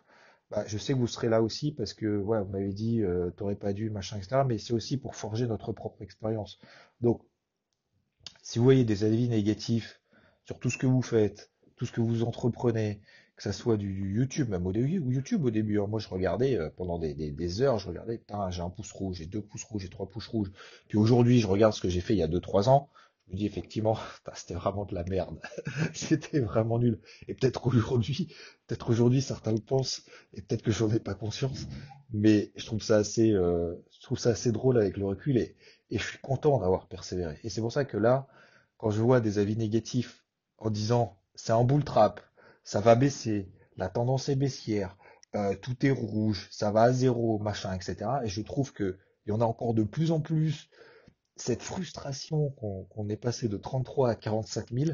bah, 0.50 0.64
je 0.66 0.78
sais 0.78 0.94
que 0.94 0.98
vous 0.98 1.06
serez 1.06 1.28
là 1.28 1.42
aussi 1.42 1.72
parce 1.72 1.94
que 1.94 2.06
voilà, 2.06 2.42
vous 2.42 2.50
m'avez 2.50 2.72
dit, 2.72 3.02
euh, 3.02 3.30
t'aurais 3.30 3.56
pas 3.56 3.72
dû, 3.72 3.90
machin, 3.90 4.16
etc. 4.16 4.42
Mais 4.46 4.58
c'est 4.58 4.72
aussi 4.72 4.96
pour 4.96 5.14
forger 5.14 5.46
notre 5.46 5.72
propre 5.72 6.02
expérience. 6.02 6.58
Donc, 7.00 7.22
si 8.42 8.58
vous 8.58 8.64
voyez 8.64 8.84
des 8.84 9.04
avis 9.04 9.28
négatifs 9.28 10.00
sur 10.44 10.58
tout 10.58 10.70
ce 10.70 10.78
que 10.78 10.86
vous 10.86 11.02
faites, 11.02 11.50
tout 11.76 11.86
ce 11.86 11.92
que 11.92 12.00
vous 12.00 12.24
entreprenez, 12.24 13.00
que 13.40 13.44
ça 13.44 13.52
soit 13.54 13.78
du 13.78 14.12
YouTube, 14.14 14.50
même 14.50 14.66
au 14.66 14.72
début, 14.72 14.98
ou 14.98 15.12
YouTube 15.12 15.46
au 15.46 15.50
début. 15.50 15.80
Hein. 15.80 15.86
Moi, 15.86 15.98
je 15.98 16.08
regardais 16.08 16.58
euh, 16.58 16.68
pendant 16.76 16.98
des, 16.98 17.62
heures, 17.62 17.78
je 17.78 17.88
regardais, 17.88 18.18
putain, 18.18 18.50
j'ai 18.50 18.60
un 18.60 18.68
pouce 18.68 18.92
rouge, 18.92 19.16
j'ai 19.16 19.24
deux 19.24 19.40
pouces 19.40 19.64
rouges, 19.64 19.80
j'ai 19.80 19.88
trois 19.88 20.06
pouces 20.06 20.26
rouges. 20.26 20.52
Puis 20.88 20.98
aujourd'hui, 20.98 21.40
je 21.40 21.46
regarde 21.46 21.72
ce 21.72 21.80
que 21.80 21.88
j'ai 21.88 22.02
fait 22.02 22.12
il 22.12 22.18
y 22.18 22.22
a 22.22 22.28
deux, 22.28 22.40
trois 22.40 22.68
ans. 22.68 22.90
Je 23.26 23.32
me 23.32 23.38
dis 23.38 23.46
effectivement, 23.46 23.96
c'était 24.34 24.52
vraiment 24.52 24.84
de 24.84 24.94
la 24.94 25.04
merde. 25.04 25.40
c'était 25.94 26.40
vraiment 26.40 26.78
nul. 26.78 27.00
Et 27.28 27.34
peut-être 27.34 27.66
aujourd'hui, 27.66 28.30
peut-être 28.66 28.90
aujourd'hui 28.90 29.22
certains 29.22 29.52
le 29.52 29.60
pensent, 29.60 30.04
et 30.34 30.42
peut-être 30.42 30.60
que 30.60 30.70
j'en 30.70 30.90
ai 30.90 31.00
pas 31.00 31.14
conscience, 31.14 31.66
mais 32.12 32.52
je 32.56 32.66
trouve 32.66 32.82
ça 32.82 32.98
assez, 32.98 33.32
euh, 33.32 33.74
je 33.90 34.02
trouve 34.02 34.18
ça 34.18 34.30
assez 34.30 34.52
drôle 34.52 34.76
avec 34.76 34.98
le 34.98 35.06
recul 35.06 35.38
et, 35.38 35.56
et 35.88 35.96
je 35.96 36.04
suis 36.04 36.18
content 36.18 36.60
d'avoir 36.60 36.88
persévéré. 36.88 37.38
Et 37.42 37.48
c'est 37.48 37.62
pour 37.62 37.72
ça 37.72 37.86
que 37.86 37.96
là, 37.96 38.26
quand 38.76 38.90
je 38.90 39.00
vois 39.00 39.20
des 39.22 39.38
avis 39.38 39.56
négatifs 39.56 40.26
en 40.58 40.68
disant 40.68 41.16
c'est 41.34 41.52
un 41.52 41.64
bull 41.64 41.84
trap, 41.84 42.20
ça 42.64 42.80
va 42.80 42.94
baisser, 42.94 43.50
la 43.76 43.88
tendance 43.88 44.28
est 44.28 44.36
baissière, 44.36 44.96
euh, 45.34 45.54
tout 45.56 45.84
est 45.86 45.90
rouge, 45.90 46.48
ça 46.50 46.70
va 46.70 46.82
à 46.82 46.92
zéro, 46.92 47.38
machin, 47.38 47.72
etc. 47.74 48.10
Et 48.24 48.28
je 48.28 48.42
trouve 48.42 48.72
que 48.72 48.98
il 49.26 49.30
y 49.30 49.32
en 49.32 49.40
a 49.40 49.44
encore 49.44 49.74
de 49.74 49.84
plus 49.84 50.10
en 50.10 50.20
plus 50.20 50.70
cette 51.36 51.62
frustration 51.62 52.50
qu'on 52.50 53.08
est 53.08 53.16
passé 53.16 53.48
de 53.48 53.56
33 53.56 54.10
à 54.10 54.14
45 54.14 54.72
000, 54.72 54.90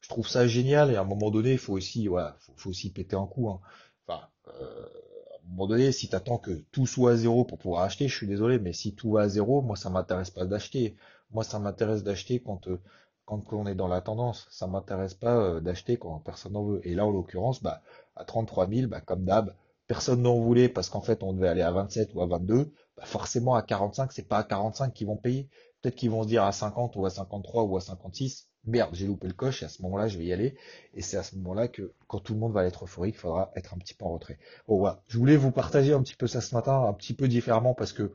je 0.00 0.08
trouve 0.08 0.28
ça 0.28 0.46
génial. 0.46 0.90
Et 0.90 0.96
à 0.96 1.02
un 1.02 1.04
moment 1.04 1.30
donné, 1.30 1.52
il 1.52 1.58
faut 1.58 1.72
aussi, 1.72 2.06
voilà, 2.06 2.36
faut, 2.56 2.70
aussi 2.70 2.90
péter 2.90 3.16
un 3.16 3.26
coup. 3.26 3.48
Hein. 3.48 3.60
Enfin, 4.06 4.28
euh, 4.48 4.86
à 5.32 5.46
un 5.46 5.48
moment 5.48 5.66
donné, 5.66 5.92
si 5.92 6.08
tu 6.08 6.14
attends 6.14 6.38
que 6.38 6.64
tout 6.72 6.86
soit 6.86 7.12
à 7.12 7.16
zéro 7.16 7.44
pour 7.44 7.58
pouvoir 7.58 7.82
acheter, 7.82 8.08
je 8.08 8.14
suis 8.14 8.26
désolé, 8.26 8.58
mais 8.58 8.72
si 8.72 8.94
tout 8.94 9.12
va 9.12 9.22
à 9.22 9.28
zéro, 9.28 9.62
moi 9.62 9.76
ça 9.76 9.88
m'intéresse 9.88 10.30
pas 10.30 10.44
d'acheter. 10.44 10.96
Moi, 11.30 11.44
ça 11.44 11.58
m'intéresse 11.58 12.02
d'acheter 12.02 12.40
quand 12.40 12.68
euh, 12.68 12.80
quand 13.26 13.52
on 13.52 13.66
est 13.66 13.74
dans 13.74 13.88
la 13.88 14.00
tendance. 14.00 14.46
Ça 14.50 14.66
m'intéresse 14.66 15.14
pas 15.14 15.36
euh, 15.36 15.60
d'acheter 15.60 15.98
quand 15.98 16.18
personne 16.20 16.52
n'en 16.52 16.64
veut. 16.64 16.80
Et 16.86 16.94
là, 16.94 17.04
en 17.04 17.10
l'occurrence, 17.10 17.62
bah, 17.62 17.82
à 18.14 18.24
33 18.24 18.68
000, 18.68 18.88
bah, 18.88 19.00
comme 19.00 19.24
d'hab, 19.24 19.54
personne 19.86 20.22
n'en 20.22 20.40
voulait 20.40 20.68
parce 20.68 20.88
qu'en 20.88 21.02
fait, 21.02 21.22
on 21.22 21.32
devait 21.32 21.48
aller 21.48 21.62
à 21.62 21.72
27 21.72 22.14
ou 22.14 22.22
à 22.22 22.26
22. 22.26 22.72
Bah, 22.96 23.04
forcément, 23.04 23.54
à 23.54 23.62
45, 23.62 24.12
c'est 24.12 24.28
pas 24.28 24.38
à 24.38 24.44
45 24.44 24.94
qu'ils 24.94 25.06
vont 25.06 25.16
payer. 25.16 25.48
Peut-être 25.82 25.96
qu'ils 25.96 26.10
vont 26.10 26.22
se 26.22 26.28
dire 26.28 26.44
à 26.44 26.52
50 26.52 26.96
ou 26.96 27.04
à 27.04 27.10
53 27.10 27.64
ou 27.64 27.76
à 27.76 27.80
56, 27.80 28.48
merde, 28.66 28.90
j'ai 28.92 29.06
loupé 29.06 29.28
le 29.28 29.34
coche, 29.34 29.62
et 29.62 29.66
à 29.66 29.68
ce 29.68 29.82
moment-là, 29.82 30.08
je 30.08 30.18
vais 30.18 30.24
y 30.24 30.32
aller. 30.32 30.56
Et 30.94 31.02
c'est 31.02 31.16
à 31.16 31.22
ce 31.22 31.36
moment-là 31.36 31.68
que, 31.68 31.92
quand 32.08 32.18
tout 32.18 32.34
le 32.34 32.40
monde 32.40 32.52
va 32.52 32.64
être 32.64 32.84
euphorique, 32.84 33.14
il 33.16 33.18
faudra 33.18 33.52
être 33.54 33.74
un 33.74 33.78
petit 33.78 33.94
peu 33.94 34.04
en 34.04 34.12
retrait. 34.12 34.38
Bon, 34.68 34.78
voilà. 34.78 35.02
Je 35.08 35.18
voulais 35.18 35.36
vous 35.36 35.52
partager 35.52 35.92
un 35.92 36.02
petit 36.02 36.16
peu 36.16 36.26
ça 36.26 36.40
ce 36.40 36.54
matin, 36.54 36.82
un 36.82 36.92
petit 36.92 37.14
peu 37.14 37.28
différemment, 37.28 37.74
parce 37.74 37.92
que, 37.92 38.12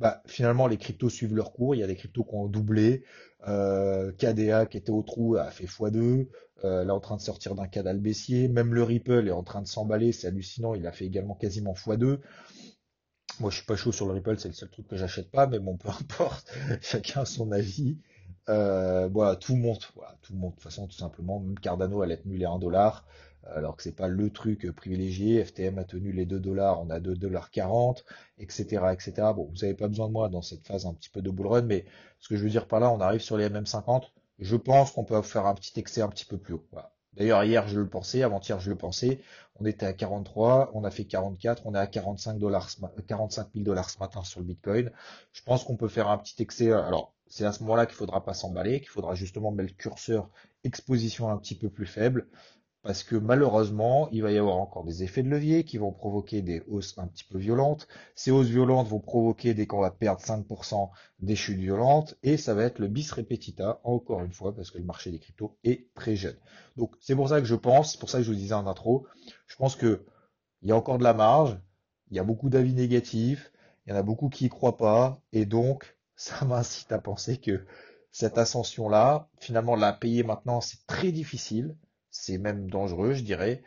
bah, 0.00 0.22
finalement, 0.26 0.66
les 0.66 0.78
cryptos 0.78 1.10
suivent 1.10 1.34
leur 1.34 1.52
cours. 1.52 1.74
Il 1.74 1.78
y 1.78 1.82
a 1.82 1.86
des 1.86 1.94
cryptos 1.94 2.24
qui 2.24 2.34
ont 2.34 2.48
doublé. 2.48 3.04
Euh, 3.46 4.12
KDA 4.12 4.66
qui 4.66 4.78
était 4.78 4.90
au 4.90 5.02
trou 5.02 5.36
a 5.36 5.50
fait 5.50 5.66
x2. 5.66 6.26
Euh, 6.64 6.84
là, 6.84 6.94
en 6.94 7.00
train 7.00 7.16
de 7.16 7.20
sortir 7.20 7.54
d'un 7.54 7.68
canal 7.68 7.98
baissier. 7.98 8.48
Même 8.48 8.74
le 8.74 8.82
Ripple 8.82 9.28
est 9.28 9.32
en 9.32 9.42
train 9.42 9.60
de 9.60 9.66
s'emballer. 9.66 10.12
C'est 10.12 10.26
hallucinant. 10.26 10.74
Il 10.74 10.86
a 10.86 10.92
fait 10.92 11.04
également 11.04 11.34
quasiment 11.34 11.74
x2. 11.74 12.18
Moi, 13.40 13.50
je 13.50 13.56
suis 13.56 13.66
pas 13.66 13.76
chaud 13.76 13.92
sur 13.92 14.06
le 14.06 14.12
Ripple, 14.12 14.38
c'est 14.38 14.48
le 14.48 14.54
seul 14.54 14.68
truc 14.68 14.86
que 14.86 14.96
j'achète 14.96 15.30
pas, 15.30 15.46
mais 15.46 15.58
bon, 15.60 15.78
peu 15.78 15.88
importe, 16.00 16.52
chacun 16.82 17.22
a 17.22 17.24
son 17.24 17.52
avis. 17.52 17.96
Euh, 18.48 19.34
tout 19.36 19.56
monte, 19.56 19.92
voilà, 19.94 20.16
tout 20.22 20.34
monte. 20.34 20.52
De 20.52 20.54
toute 20.56 20.64
façon, 20.64 20.86
tout 20.86 20.96
simplement, 20.96 21.40
même 21.40 21.58
Cardano 21.58 22.02
allait 22.02 22.16
tenu 22.16 22.36
les 22.36 22.46
1 22.46 22.58
dollar, 22.58 23.04
alors 23.44 23.76
que 23.76 23.82
c'est 23.82 23.94
pas 23.94 24.08
le 24.08 24.30
truc 24.30 24.70
privilégié. 24.72 25.44
FTM 25.44 25.78
a 25.78 25.84
tenu 25.84 26.12
les 26.12 26.26
2 26.26 26.40
dollars, 26.40 26.80
on 26.80 26.90
a 26.90 27.00
2 27.00 27.14
dollars 27.16 27.50
40, 27.50 28.04
etc., 28.38 28.64
etc. 28.92 29.12
Bon, 29.34 29.50
vous 29.52 29.64
avez 29.64 29.74
pas 29.74 29.88
besoin 29.88 30.08
de 30.08 30.12
moi 30.12 30.28
dans 30.28 30.42
cette 30.42 30.66
phase 30.66 30.86
un 30.86 30.94
petit 30.94 31.10
peu 31.10 31.22
de 31.22 31.30
bull 31.30 31.46
run, 31.46 31.62
mais 31.62 31.84
ce 32.18 32.28
que 32.28 32.36
je 32.36 32.42
veux 32.42 32.50
dire 32.50 32.66
par 32.66 32.80
là, 32.80 32.90
on 32.90 33.00
arrive 33.00 33.20
sur 33.20 33.36
les 33.36 33.48
MM50. 33.48 34.04
Je 34.38 34.56
pense 34.56 34.92
qu'on 34.92 35.04
peut 35.04 35.20
faire 35.22 35.46
un 35.46 35.54
petit 35.54 35.78
excès 35.78 36.02
un 36.02 36.08
petit 36.08 36.24
peu 36.24 36.38
plus 36.38 36.54
haut. 36.54 36.66
Voilà. 36.72 36.92
D'ailleurs, 37.14 37.42
hier, 37.44 37.66
je 37.68 37.80
le 37.80 37.88
pensais, 37.88 38.22
avant-hier, 38.22 38.60
je 38.60 38.70
le 38.70 38.76
pensais. 38.76 39.20
On 39.56 39.66
était 39.66 39.86
à 39.86 39.92
43, 39.92 40.70
on 40.74 40.84
a 40.84 40.90
fait 40.90 41.04
44, 41.04 41.62
on 41.66 41.74
est 41.74 41.78
à 41.78 41.86
45 41.86 42.38
dollars, 42.38 42.70
45 43.06 43.48
000 43.52 43.64
dollars 43.64 43.90
ce 43.90 43.98
matin 43.98 44.22
sur 44.24 44.40
le 44.40 44.46
Bitcoin. 44.46 44.90
Je 45.32 45.42
pense 45.42 45.64
qu'on 45.64 45.76
peut 45.76 45.88
faire 45.88 46.08
un 46.08 46.18
petit 46.18 46.40
excès. 46.40 46.72
Alors, 46.72 47.14
c'est 47.30 47.46
à 47.46 47.52
ce 47.52 47.62
moment-là 47.62 47.86
qu'il 47.86 47.96
faudra 47.96 48.22
pas 48.22 48.34
s'emballer, 48.34 48.80
qu'il 48.80 48.90
faudra 48.90 49.14
justement 49.14 49.50
mettre 49.50 49.70
le 49.70 49.76
curseur 49.76 50.28
exposition 50.64 51.30
un 51.30 51.38
petit 51.38 51.54
peu 51.54 51.70
plus 51.70 51.86
faible 51.86 52.28
parce 52.82 53.02
que 53.02 53.16
malheureusement, 53.16 54.08
il 54.10 54.22
va 54.22 54.32
y 54.32 54.38
avoir 54.38 54.56
encore 54.56 54.84
des 54.84 55.02
effets 55.02 55.22
de 55.22 55.28
levier 55.28 55.64
qui 55.64 55.76
vont 55.76 55.92
provoquer 55.92 56.40
des 56.40 56.62
hausses 56.66 56.96
un 56.96 57.06
petit 57.06 57.24
peu 57.24 57.38
violentes. 57.38 57.86
Ces 58.14 58.30
hausses 58.30 58.48
violentes 58.48 58.88
vont 58.88 59.00
provoquer, 59.00 59.52
dès 59.52 59.66
qu'on 59.66 59.80
va 59.80 59.90
perdre 59.90 60.22
5%, 60.22 60.90
des 61.20 61.36
chutes 61.36 61.58
violentes, 61.58 62.16
et 62.22 62.38
ça 62.38 62.54
va 62.54 62.64
être 62.64 62.78
le 62.78 62.88
bis 62.88 63.12
repetita, 63.12 63.80
encore 63.84 64.22
une 64.22 64.32
fois, 64.32 64.54
parce 64.54 64.70
que 64.70 64.78
le 64.78 64.84
marché 64.84 65.10
des 65.10 65.18
cryptos 65.18 65.58
est 65.62 65.92
très 65.94 66.16
jeune. 66.16 66.36
Donc 66.76 66.94
c'est 67.00 67.14
pour 67.14 67.28
ça 67.28 67.40
que 67.40 67.46
je 67.46 67.54
pense, 67.54 67.92
c'est 67.92 68.00
pour 68.00 68.08
ça 68.08 68.18
que 68.18 68.24
je 68.24 68.30
vous 68.30 68.36
disais 68.36 68.54
en 68.54 68.66
intro, 68.66 69.06
je 69.46 69.56
pense 69.56 69.76
que 69.76 70.06
il 70.62 70.68
y 70.68 70.72
a 70.72 70.76
encore 70.76 70.98
de 70.98 71.04
la 71.04 71.14
marge, 71.14 71.58
il 72.10 72.16
y 72.16 72.20
a 72.20 72.24
beaucoup 72.24 72.48
d'avis 72.48 72.74
négatifs, 72.74 73.52
il 73.86 73.90
y 73.90 73.92
en 73.92 73.96
a 73.96 74.02
beaucoup 74.02 74.30
qui 74.30 74.46
y 74.46 74.48
croient 74.48 74.76
pas, 74.78 75.20
et 75.32 75.44
donc 75.44 75.98
ça 76.20 76.44
m'incite 76.44 76.92
à 76.92 76.98
penser 76.98 77.38
que 77.38 77.64
cette 78.12 78.38
ascension-là, 78.38 79.28
finalement 79.38 79.76
la 79.76 79.92
payer 79.92 80.22
maintenant, 80.22 80.60
c'est 80.60 80.86
très 80.86 81.12
difficile 81.12 81.76
c'est 82.10 82.38
même 82.38 82.68
dangereux, 82.68 83.14
je 83.14 83.22
dirais. 83.22 83.62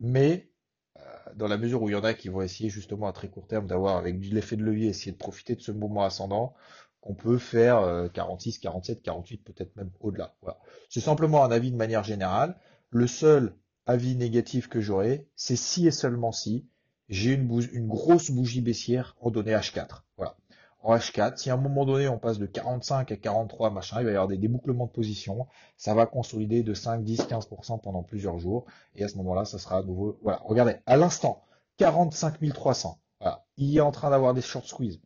Mais 0.00 0.50
euh, 0.96 1.00
dans 1.36 1.48
la 1.48 1.56
mesure 1.56 1.82
où 1.82 1.88
il 1.88 1.92
y 1.92 1.96
en 1.96 2.04
a 2.04 2.14
qui 2.14 2.28
vont 2.28 2.42
essayer 2.42 2.70
justement 2.70 3.06
à 3.06 3.12
très 3.12 3.28
court 3.28 3.46
terme 3.46 3.66
d'avoir 3.66 3.96
avec 3.96 4.16
l'effet 4.20 4.56
de 4.56 4.64
levier, 4.64 4.88
essayer 4.88 5.12
de 5.12 5.16
profiter 5.16 5.54
de 5.54 5.60
ce 5.60 5.72
mouvement 5.72 6.04
ascendant, 6.04 6.54
qu'on 7.00 7.14
peut 7.14 7.38
faire 7.38 8.10
46, 8.12 8.58
47, 8.58 9.02
48, 9.02 9.44
peut-être 9.44 9.76
même 9.76 9.90
au-delà. 10.00 10.34
Voilà. 10.42 10.58
C'est 10.88 11.00
simplement 11.00 11.44
un 11.44 11.50
avis 11.50 11.70
de 11.70 11.76
manière 11.76 12.02
générale. 12.02 12.58
Le 12.90 13.06
seul 13.06 13.54
avis 13.86 14.16
négatif 14.16 14.68
que 14.68 14.80
j'aurai, 14.80 15.28
c'est 15.36 15.56
si 15.56 15.86
et 15.86 15.92
seulement 15.92 16.32
si 16.32 16.66
j'ai 17.08 17.32
une, 17.32 17.88
grosse 17.88 18.30
bougie 18.30 18.60
baissière 18.60 19.16
en 19.20 19.30
données 19.30 19.54
H4. 19.54 20.02
Voilà 20.16 20.36
en 20.80 20.94
H4. 20.96 21.36
Si 21.36 21.50
à 21.50 21.54
un 21.54 21.56
moment 21.56 21.84
donné 21.84 22.08
on 22.08 22.18
passe 22.18 22.38
de 22.38 22.46
45 22.46 23.12
à 23.12 23.16
43, 23.16 23.70
machin, 23.70 24.00
il 24.00 24.04
va 24.04 24.10
y 24.10 24.14
avoir 24.14 24.28
des 24.28 24.38
débouclements 24.38 24.86
de 24.86 24.90
position. 24.90 25.46
Ça 25.76 25.94
va 25.94 26.06
consolider 26.06 26.62
de 26.62 26.74
5, 26.74 27.02
10, 27.02 27.22
15% 27.22 27.80
pendant 27.80 28.02
plusieurs 28.02 28.38
jours. 28.38 28.66
Et 28.94 29.04
à 29.04 29.08
ce 29.08 29.16
moment-là, 29.18 29.44
ça 29.44 29.58
sera 29.58 29.78
à 29.78 29.82
nouveau. 29.82 30.18
Voilà, 30.22 30.40
regardez, 30.44 30.76
à 30.86 30.96
l'instant, 30.96 31.42
45 31.78 32.38
300. 32.52 33.00
Voilà, 33.20 33.44
il 33.56 33.76
est 33.76 33.80
en 33.80 33.90
train 33.90 34.10
d'avoir 34.10 34.34
des 34.34 34.42
short 34.42 34.66
squeeze. 34.66 35.00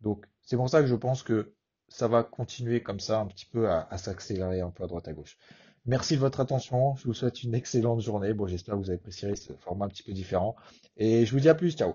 Donc 0.00 0.26
c'est 0.42 0.56
pour 0.56 0.68
ça 0.68 0.80
que 0.80 0.86
je 0.86 0.94
pense 0.94 1.22
que 1.22 1.54
ça 1.88 2.08
va 2.08 2.22
continuer 2.22 2.82
comme 2.82 3.00
ça 3.00 3.20
un 3.20 3.26
petit 3.26 3.46
peu 3.46 3.68
à, 3.68 3.86
à 3.90 3.98
s'accélérer 3.98 4.60
un 4.60 4.70
peu 4.70 4.84
à 4.84 4.86
droite 4.86 5.08
à 5.08 5.12
gauche. 5.12 5.36
Merci 5.84 6.14
de 6.14 6.20
votre 6.20 6.40
attention. 6.40 6.94
Je 6.96 7.04
vous 7.04 7.14
souhaite 7.14 7.42
une 7.42 7.54
excellente 7.54 8.00
journée. 8.00 8.32
Bon, 8.34 8.46
j'espère 8.46 8.74
que 8.76 8.80
vous 8.80 8.90
avez 8.90 8.98
apprécié 8.98 9.34
ce 9.34 9.52
format 9.54 9.86
un 9.86 9.88
petit 9.88 10.04
peu 10.04 10.12
différent. 10.12 10.54
Et 10.96 11.26
je 11.26 11.32
vous 11.32 11.40
dis 11.40 11.48
à 11.48 11.54
plus. 11.54 11.72
Ciao. 11.72 11.94